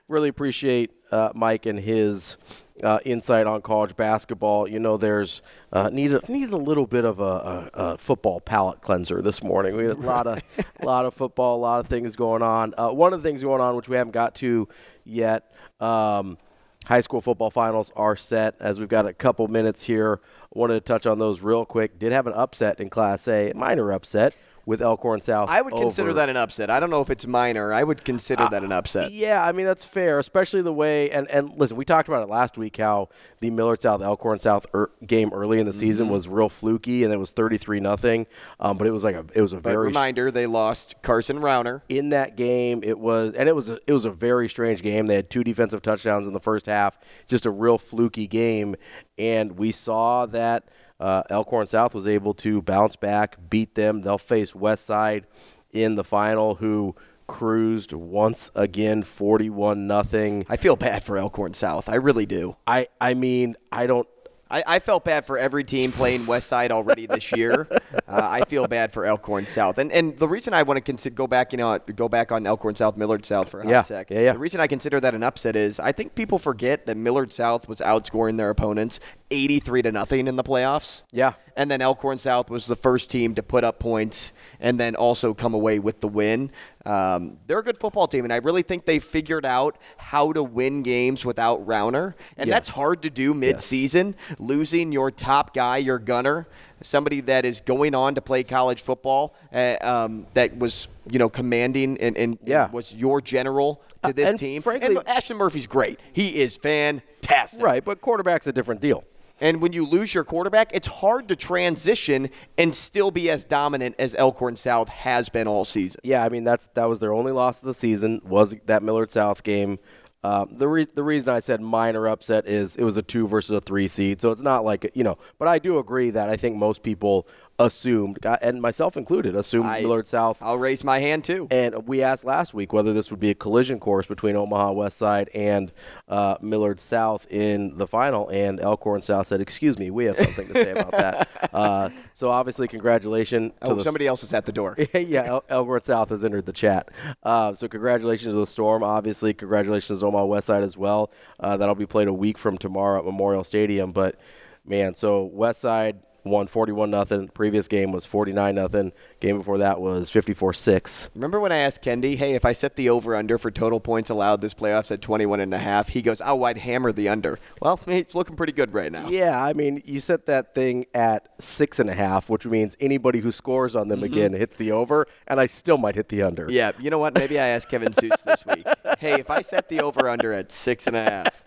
really 0.08 0.28
appreciate 0.28 0.90
uh, 1.12 1.30
Mike 1.34 1.66
and 1.66 1.78
his 1.78 2.36
uh, 2.82 2.98
insight 3.04 3.46
on 3.46 3.60
college 3.60 3.94
basketball. 3.94 4.68
You 4.68 4.78
know, 4.78 4.96
there's 4.96 5.42
uh, 5.72 5.90
needed 5.90 6.28
needed 6.28 6.52
a 6.52 6.56
little 6.56 6.86
bit 6.86 7.04
of 7.04 7.20
a, 7.20 7.22
a, 7.22 7.70
a, 7.74 7.98
football 7.98 8.40
palate 8.40 8.80
cleanser 8.80 9.20
this 9.20 9.42
morning. 9.42 9.76
We 9.76 9.84
had 9.84 9.98
a 9.98 10.00
lot 10.00 10.26
of 10.26 10.42
a 10.80 10.86
lot 10.86 11.04
of 11.04 11.14
football, 11.14 11.56
a 11.56 11.60
lot 11.60 11.80
of 11.80 11.86
things 11.86 12.16
going 12.16 12.42
on. 12.42 12.74
Uh, 12.76 12.90
one 12.90 13.12
of 13.12 13.22
the 13.22 13.28
things 13.28 13.42
going 13.42 13.60
on, 13.60 13.76
which 13.76 13.88
we 13.88 13.96
haven't 13.96 14.12
got 14.12 14.34
to 14.36 14.68
yet. 15.04 15.52
Um, 15.80 16.38
high 16.86 17.02
school 17.02 17.20
football 17.20 17.50
finals 17.50 17.92
are 17.94 18.16
set. 18.16 18.54
As 18.60 18.78
we've 18.78 18.88
got 18.88 19.06
a 19.06 19.12
couple 19.12 19.46
minutes 19.48 19.84
here, 19.84 20.20
wanted 20.52 20.74
to 20.74 20.80
touch 20.80 21.06
on 21.06 21.18
those 21.18 21.42
real 21.42 21.66
quick. 21.66 21.98
Did 21.98 22.12
have 22.12 22.26
an 22.26 22.32
upset 22.32 22.80
in 22.80 22.88
Class 22.88 23.28
A, 23.28 23.52
minor 23.54 23.92
upset 23.92 24.34
with 24.68 24.83
Elkhorn 24.83 25.22
South. 25.22 25.48
I 25.48 25.62
would 25.62 25.72
consider 25.72 26.12
that 26.12 26.28
an 26.28 26.37
upset. 26.37 26.68
I 26.68 26.78
don't 26.78 26.90
know 26.90 27.00
if 27.00 27.09
it's 27.09 27.26
minor. 27.26 27.72
I 27.72 27.83
would 27.83 28.04
consider 28.04 28.42
uh, 28.42 28.48
that 28.50 28.62
an 28.62 28.70
upset. 28.70 29.12
Yeah, 29.12 29.42
I 29.42 29.52
mean 29.52 29.64
that's 29.64 29.87
fair, 29.87 30.18
especially 30.18 30.61
the 30.61 30.74
way 30.74 31.11
and 31.11 31.26
and 31.28 31.50
listen, 31.57 31.74
we 31.78 31.87
talked 31.87 32.07
about 32.07 32.22
it 32.22 32.28
last 32.28 32.59
week 32.59 32.76
how 32.76 33.09
the 33.40 33.48
Millard 33.48 33.81
South 33.81 34.02
Elkhorn 34.02 34.38
South 34.40 34.66
er, 34.74 34.90
game 35.07 35.33
early 35.33 35.59
in 35.59 35.64
the 35.64 35.72
season 35.72 36.04
mm-hmm. 36.04 36.12
was 36.12 36.28
real 36.28 36.50
fluky 36.50 37.02
and 37.02 37.14
it 37.14 37.16
was 37.16 37.31
33 37.31 37.81
nothing. 37.81 38.26
Um, 38.61 38.76
but 38.76 38.87
it 38.87 38.90
was 38.90 39.04
like 39.04 39.16
a 39.16 39.24
it 39.35 39.40
was 39.40 39.54
a 39.54 39.57
but 39.57 39.70
very 39.70 39.87
reminder 39.87 40.31
they 40.31 40.46
lost 40.46 41.00
Carson 41.00 41.38
Rauner 41.38 41.81
in 41.88 42.11
that 42.11 42.37
game. 42.37 42.83
It 42.85 42.98
was 42.98 43.33
and 43.33 43.48
it 43.48 43.57
was 43.57 43.70
a, 43.70 43.78
it 43.87 43.94
was 43.94 44.04
a 44.04 44.11
very 44.11 44.50
strange 44.50 44.83
game. 44.83 45.07
They 45.07 45.16
had 45.16 45.31
two 45.31 45.44
defensive 45.44 45.81
touchdowns 45.81 46.26
in 46.26 46.35
the 46.35 46.40
first 46.40 46.66
half, 46.66 46.98
just 47.26 47.46
a 47.46 47.50
real 47.50 47.78
fluky 47.78 48.26
game, 48.26 48.76
and 49.16 49.52
we 49.52 49.72
saw 49.72 50.26
that 50.26 50.68
uh, 51.00 51.22
Elkhorn 51.30 51.66
South 51.66 51.94
was 51.94 52.06
able 52.06 52.34
to 52.34 52.62
bounce 52.62 52.96
back, 52.96 53.37
beat 53.48 53.74
them. 53.74 54.02
They'll 54.02 54.18
face 54.18 54.52
Westside 54.52 55.24
in 55.72 55.94
the 55.94 56.04
final, 56.04 56.56
who 56.56 56.96
cruised 57.26 57.92
once 57.92 58.50
again 58.54 59.02
41 59.02 59.87
nothing. 59.87 60.46
I 60.48 60.56
feel 60.56 60.76
bad 60.76 61.04
for 61.04 61.18
Elkhorn 61.18 61.54
South. 61.54 61.88
I 61.88 61.96
really 61.96 62.26
do. 62.26 62.56
I 62.66 62.88
I 63.00 63.14
mean, 63.14 63.56
I 63.70 63.87
don't 63.87 64.08
I, 64.50 64.62
I, 64.66 64.78
felt 64.78 65.04
bad 65.04 65.26
for 65.26 65.37
every 65.37 65.64
team 65.64 65.92
playing 65.92 66.26
West 66.26 66.48
Side 66.48 66.72
already 66.72 67.06
this 67.06 67.32
year. 67.32 67.68
Uh, 68.06 68.26
I 68.26 68.44
feel 68.48 68.66
bad 68.66 68.90
for 68.90 69.04
Elkhorn 69.04 69.44
South, 69.44 69.76
and 69.76 69.92
and 69.92 70.16
the 70.16 70.26
reason 70.26 70.54
I 70.54 70.62
want 70.62 70.78
to 70.78 70.80
consider, 70.80 71.14
go 71.14 71.26
back, 71.26 71.52
you 71.52 71.58
know, 71.58 71.78
go 71.78 72.08
back 72.08 72.32
on 72.32 72.46
Elkhorn 72.46 72.74
South, 72.74 72.96
Millard 72.96 73.26
South 73.26 73.50
for 73.50 73.61
a 73.61 73.64
hot 73.64 73.70
yeah, 73.70 73.80
sec. 73.82 74.11
Yeah, 74.11 74.20
yeah. 74.20 74.32
The 74.32 74.38
reason 74.38 74.61
I 74.61 74.66
consider 74.66 74.98
that 75.00 75.14
an 75.14 75.22
upset 75.22 75.56
is 75.56 75.78
I 75.78 75.92
think 75.92 76.14
people 76.14 76.38
forget 76.38 76.87
that 76.87 76.96
Millard 76.96 77.32
South 77.32 77.68
was 77.68 77.80
outscoring 77.80 78.38
their 78.38 78.48
opponents 78.48 78.98
83 79.30 79.82
to 79.82 79.92
nothing 79.92 80.26
in 80.26 80.36
the 80.36 80.44
playoffs. 80.44 81.02
Yeah. 81.12 81.34
And 81.56 81.70
then 81.70 81.80
Elkhorn 81.80 82.18
South 82.18 82.50
was 82.50 82.66
the 82.66 82.76
first 82.76 83.10
team 83.10 83.34
to 83.34 83.42
put 83.42 83.64
up 83.64 83.78
points 83.80 84.32
and 84.60 84.78
then 84.78 84.94
also 84.94 85.34
come 85.34 85.54
away 85.54 85.78
with 85.78 86.00
the 86.00 86.08
win. 86.08 86.50
Um, 86.86 87.38
they're 87.46 87.58
a 87.58 87.62
good 87.62 87.78
football 87.78 88.06
team, 88.06 88.24
and 88.24 88.32
I 88.32 88.36
really 88.36 88.62
think 88.62 88.86
they 88.86 88.98
figured 88.98 89.44
out 89.44 89.76
how 89.98 90.32
to 90.32 90.42
win 90.42 90.82
games 90.82 91.24
without 91.24 91.66
Rauner. 91.66 92.14
And 92.36 92.46
yes. 92.46 92.54
that's 92.54 92.68
hard 92.68 93.02
to 93.02 93.10
do 93.10 93.34
midseason. 93.34 94.14
Yes. 94.30 94.38
Losing 94.38 94.92
your 94.92 95.10
top 95.10 95.52
guy, 95.52 95.78
your 95.78 95.98
gunner, 95.98 96.46
somebody 96.80 97.20
that 97.22 97.44
is 97.44 97.60
going 97.60 97.94
on 97.94 98.14
to 98.14 98.22
play 98.22 98.44
college 98.44 98.80
football, 98.80 99.34
uh, 99.52 99.76
um, 99.82 100.26
that 100.34 100.56
was 100.56 100.88
you 101.10 101.18
know 101.18 101.28
commanding 101.28 101.98
and, 101.98 102.16
and, 102.16 102.38
yeah. 102.44 102.70
was 102.70 102.94
your 102.94 103.20
general 103.20 103.82
to 104.04 104.12
this 104.12 104.26
uh, 104.26 104.30
and 104.30 104.38
team. 104.38 104.62
Frankly, 104.62 104.96
and 104.96 105.08
Ashton 105.08 105.36
Murphy's 105.36 105.66
great. 105.66 106.00
He 106.12 106.40
is 106.40 106.56
fantastic. 106.56 107.62
Right, 107.62 107.84
but 107.84 108.00
quarterback's 108.00 108.46
a 108.46 108.52
different 108.52 108.80
deal. 108.80 109.04
And 109.40 109.61
when 109.61 109.72
you 109.72 109.87
lose 109.87 110.14
your 110.14 110.24
quarterback, 110.24 110.70
it's 110.74 110.88
hard 110.88 111.29
to 111.29 111.37
transition 111.37 112.31
and 112.57 112.74
still 112.74 113.11
be 113.11 113.31
as 113.31 113.44
dominant 113.44 113.94
as 113.98 114.14
Elkhorn 114.14 114.57
South 114.57 114.88
has 114.88 115.29
been 115.29 115.46
all 115.46 115.64
season. 115.64 116.01
Yeah, 116.05 116.24
I 116.24 116.29
mean 116.29 116.44
that's 116.44 116.66
that 116.74 116.88
was 116.88 116.98
their 116.98 117.12
only 117.12 117.33
loss 117.33 117.61
of 117.61 117.66
the 117.66 117.74
season 117.74 118.20
was 118.24 118.55
that 118.66 118.83
Millard 118.83 119.11
South 119.11 119.42
game. 119.42 119.79
Um, 120.24 120.48
the 120.51 120.66
re- 120.66 120.87
the 120.92 121.05
reason 121.05 121.33
I 121.33 121.38
said 121.38 121.61
minor 121.61 122.09
upset 122.09 122.48
is 122.48 122.77
it 122.77 122.83
was 122.83 122.96
a 122.96 123.03
two 123.03 123.29
versus 123.29 123.57
a 123.57 123.61
three 123.61 123.87
seed, 123.87 124.20
so 124.20 124.33
it's 124.33 124.42
not 124.42 124.64
like 124.64 124.90
you 124.94 125.05
know. 125.05 125.16
But 125.38 125.46
I 125.46 125.61
do 125.61 125.79
agree 125.79 126.11
that 126.11 126.29
I 126.29 126.37
think 126.37 126.57
most 126.57 126.83
people 126.83 127.29
assumed, 127.58 128.18
and 128.24 128.62
myself 128.62 128.96
included, 128.96 129.34
assumed 129.34 129.66
I, 129.66 129.80
Millard 129.80 130.06
South. 130.06 130.38
I'll 130.40 130.58
raise 130.58 130.84
my 130.84 131.00
hand 131.00 131.24
too. 131.24 131.48
And 131.50 131.86
we 131.86 132.02
asked 132.02 132.24
last 132.24 132.54
week 132.54 132.72
whether 132.72 132.92
this 132.92 133.10
would 133.10 133.20
be 133.20 133.30
a 133.30 133.34
collision 133.34 133.80
course 133.80 134.06
between 134.06 134.36
Omaha 134.36 134.72
West 134.72 134.98
Side 134.98 135.28
and 135.34 135.72
uh, 136.08 136.36
Millard 136.40 136.78
South 136.78 137.26
in 137.30 137.76
the 137.76 137.86
final, 137.86 138.28
and 138.28 138.60
Elkhorn 138.60 139.02
South 139.02 139.26
said, 139.26 139.40
"Excuse 139.40 139.78
me, 139.78 139.90
we 139.90 140.04
have 140.04 140.16
something 140.18 140.48
to 140.48 140.54
say 140.54 140.70
about 140.70 140.92
that." 140.92 141.28
Uh, 141.58 141.88
so 142.14 142.30
obviously, 142.30 142.68
congratulations. 142.68 143.52
Oh, 143.62 143.74
the, 143.74 143.82
somebody 143.82 144.06
else 144.06 144.22
is 144.22 144.32
at 144.34 144.44
the 144.44 144.52
door. 144.52 144.76
yeah, 144.94 145.24
El- 145.24 145.44
Elkhorn 145.48 145.82
South 145.82 146.10
has 146.10 146.24
entered 146.24 146.46
the 146.46 146.52
chat. 146.52 146.90
Uh, 147.22 147.52
so 147.52 147.68
congratulations 147.68 148.32
to 148.34 148.38
the 148.38 148.46
Storm. 148.46 148.82
Obviously, 148.82 149.32
congratulations 149.34 150.00
to 150.00 150.06
Omaha 150.06 150.26
West 150.26 150.46
Side 150.46 150.62
as 150.62 150.76
well. 150.76 151.10
Uh, 151.40 151.56
that'll 151.56 151.74
be 151.74 151.86
played 151.86 152.06
a 152.06 152.12
week 152.12 152.38
from 152.38 152.58
tomorrow 152.58 152.98
at 152.98 153.04
Memorial 153.04 153.44
Stadium, 153.44 153.92
but. 153.92 154.16
Man, 154.64 154.94
so 154.94 155.24
West 155.24 155.62
Side 155.62 155.96
won 156.24 156.46
41 156.46 156.90
nothing. 156.90 157.28
Previous 157.28 157.68
game 157.68 157.92
was 157.92 158.04
49 158.04 158.54
nothing. 158.54 158.92
Game 159.20 159.38
before 159.38 159.59
that 159.59 159.81
was 159.81 160.11
54 160.11 160.52
6. 160.52 161.11
Remember 161.14 161.40
when 161.40 161.52
I 161.52 161.59
asked 161.59 161.83
Kendi, 161.83 162.16
"Hey, 162.16 162.35
if 162.35 162.44
I 162.44 162.52
set 162.52 162.76
the 162.76 162.88
over 162.90 163.16
under 163.16 163.38
for 163.38 163.50
total 163.50 163.81
points 163.81 164.11
allowed 164.11 164.40
this 164.40 164.54
playoffs 164.54 164.90
at 164.90 165.00
21 165.00 165.40
and 165.40 165.52
a 165.54 165.59
half?" 165.59 165.88
He 165.88 166.02
goes, 166.02 166.20
"Oh, 166.24 166.44
I'd 166.44 166.59
hammer 166.59 166.92
the 166.92 167.09
under." 167.09 167.38
Well, 167.61 167.81
it's 167.87 168.14
looking 168.14 168.37
pretty 168.37 168.52
good 168.52 168.72
right 168.72 168.92
now. 168.92 169.09
Yeah, 169.09 169.42
I 169.42 169.52
mean, 169.52 169.83
you 169.85 170.00
set 170.00 170.26
that 170.26 170.54
thing 170.54 170.87
at 170.94 171.28
six 171.40 171.78
and 171.78 171.90
a 171.90 171.94
half, 171.94 172.28
which 172.28 172.46
means 172.46 172.76
anybody 172.81 173.20
who 173.20 173.33
scores 173.33 173.74
on 173.74 173.88
them 173.88 174.00
mm-hmm. 174.00 174.12
again 174.12 174.33
hits 174.33 174.57
the 174.57 174.72
over, 174.72 175.07
and 175.26 175.40
I 175.40 175.46
still 175.46 175.78
might 175.78 175.94
hit 175.94 176.09
the 176.09 176.22
under. 176.22 176.46
Yeah, 176.50 176.72
you 176.78 176.90
know 176.90 176.98
what? 176.98 177.14
Maybe 177.14 177.38
I 177.38 177.48
asked 177.48 177.68
Kevin 177.68 177.92
Suits 177.92 178.22
this 178.22 178.44
week. 178.46 178.66
Hey, 178.98 179.20
if 179.20 179.31
I 179.31 179.42
set 179.42 179.68
the 179.68 179.81
over 179.81 180.09
under 180.09 180.33
at 180.33 180.50
six 180.50 180.88
and 180.88 180.96
a 180.96 181.04
half. 181.04 181.38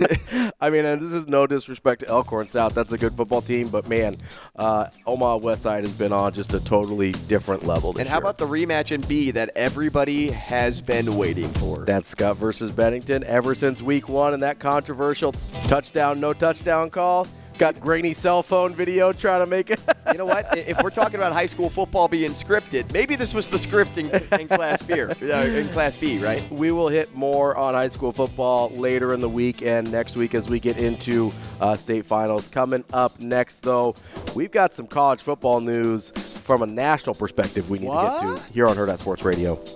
I 0.60 0.70
mean, 0.70 0.84
and 0.84 1.00
this 1.00 1.12
is 1.12 1.26
no 1.26 1.46
disrespect 1.46 2.00
to 2.00 2.08
Elkhorn 2.08 2.48
South. 2.48 2.74
That's 2.74 2.92
a 2.92 2.98
good 2.98 3.16
football 3.16 3.42
team, 3.42 3.68
but 3.68 3.88
man, 3.88 4.16
uh, 4.56 4.88
Omaha 5.06 5.36
West 5.36 5.62
Side 5.62 5.84
has 5.84 5.92
been 5.92 6.12
on 6.12 6.32
just 6.32 6.54
a 6.54 6.60
totally 6.60 7.12
different 7.28 7.66
level. 7.66 7.96
and 7.98 8.08
how 8.08 8.16
year. 8.16 8.22
about 8.22 8.38
the 8.38 8.46
rematch 8.46 8.92
in 8.92 9.00
B 9.02 9.30
that 9.32 9.50
everybody 9.56 10.30
has 10.30 10.80
been 10.80 11.16
waiting 11.16 11.52
for? 11.54 11.84
That's 11.84 12.08
Scott 12.08 12.36
versus 12.36 12.70
Bennington 12.70 13.24
ever 13.24 13.54
since 13.54 13.82
week 13.82 14.08
one 14.08 14.34
and 14.34 14.42
that 14.42 14.58
controversial 14.58 15.32
touchdown, 15.66 16.20
no 16.20 16.32
touchdown 16.32 16.90
call. 16.90 17.26
Got 17.62 17.80
grainy 17.80 18.12
cell 18.12 18.42
phone 18.42 18.74
video 18.74 19.12
trying 19.12 19.38
to 19.38 19.46
make 19.46 19.70
it. 19.70 19.78
You 20.10 20.18
know 20.18 20.26
what? 20.26 20.58
If 20.58 20.82
we're 20.82 20.90
talking 20.90 21.14
about 21.14 21.32
high 21.32 21.46
school 21.46 21.70
football 21.70 22.06
being 22.06 22.32
scripted, 22.32 22.92
maybe 22.92 23.16
this 23.16 23.32
was 23.32 23.48
the 23.48 23.56
script 23.56 23.96
in, 23.96 24.10
Class 24.48 24.82
B, 24.82 25.00
uh, 25.00 25.14
in 25.44 25.68
Class 25.68 25.96
B, 25.96 26.18
right? 26.18 26.50
we 26.50 26.70
will 26.70 26.88
hit 26.88 27.14
more 27.14 27.56
on 27.56 27.72
high 27.72 27.88
school 27.88 28.12
football 28.12 28.68
later 28.70 29.14
in 29.14 29.22
the 29.22 29.28
week 29.28 29.62
and 29.62 29.90
next 29.90 30.14
week 30.14 30.34
as 30.34 30.50
we 30.50 30.60
get 30.60 30.76
into 30.76 31.32
uh, 31.62 31.76
state 31.76 32.04
finals. 32.04 32.48
Coming 32.48 32.84
up 32.92 33.18
next, 33.20 33.60
though, 33.60 33.94
we've 34.34 34.50
got 34.50 34.74
some 34.74 34.86
college 34.86 35.22
football 35.22 35.60
news 35.60 36.10
from 36.10 36.60
a 36.60 36.66
national 36.66 37.14
perspective 37.14 37.70
we 37.70 37.78
need 37.78 37.86
to 37.86 37.92
get 37.92 38.46
to 38.46 38.52
here 38.52 38.66
on 38.66 38.76
Hurrdat 38.76 38.98
Sports 38.98 39.22
Radio. 39.22 39.62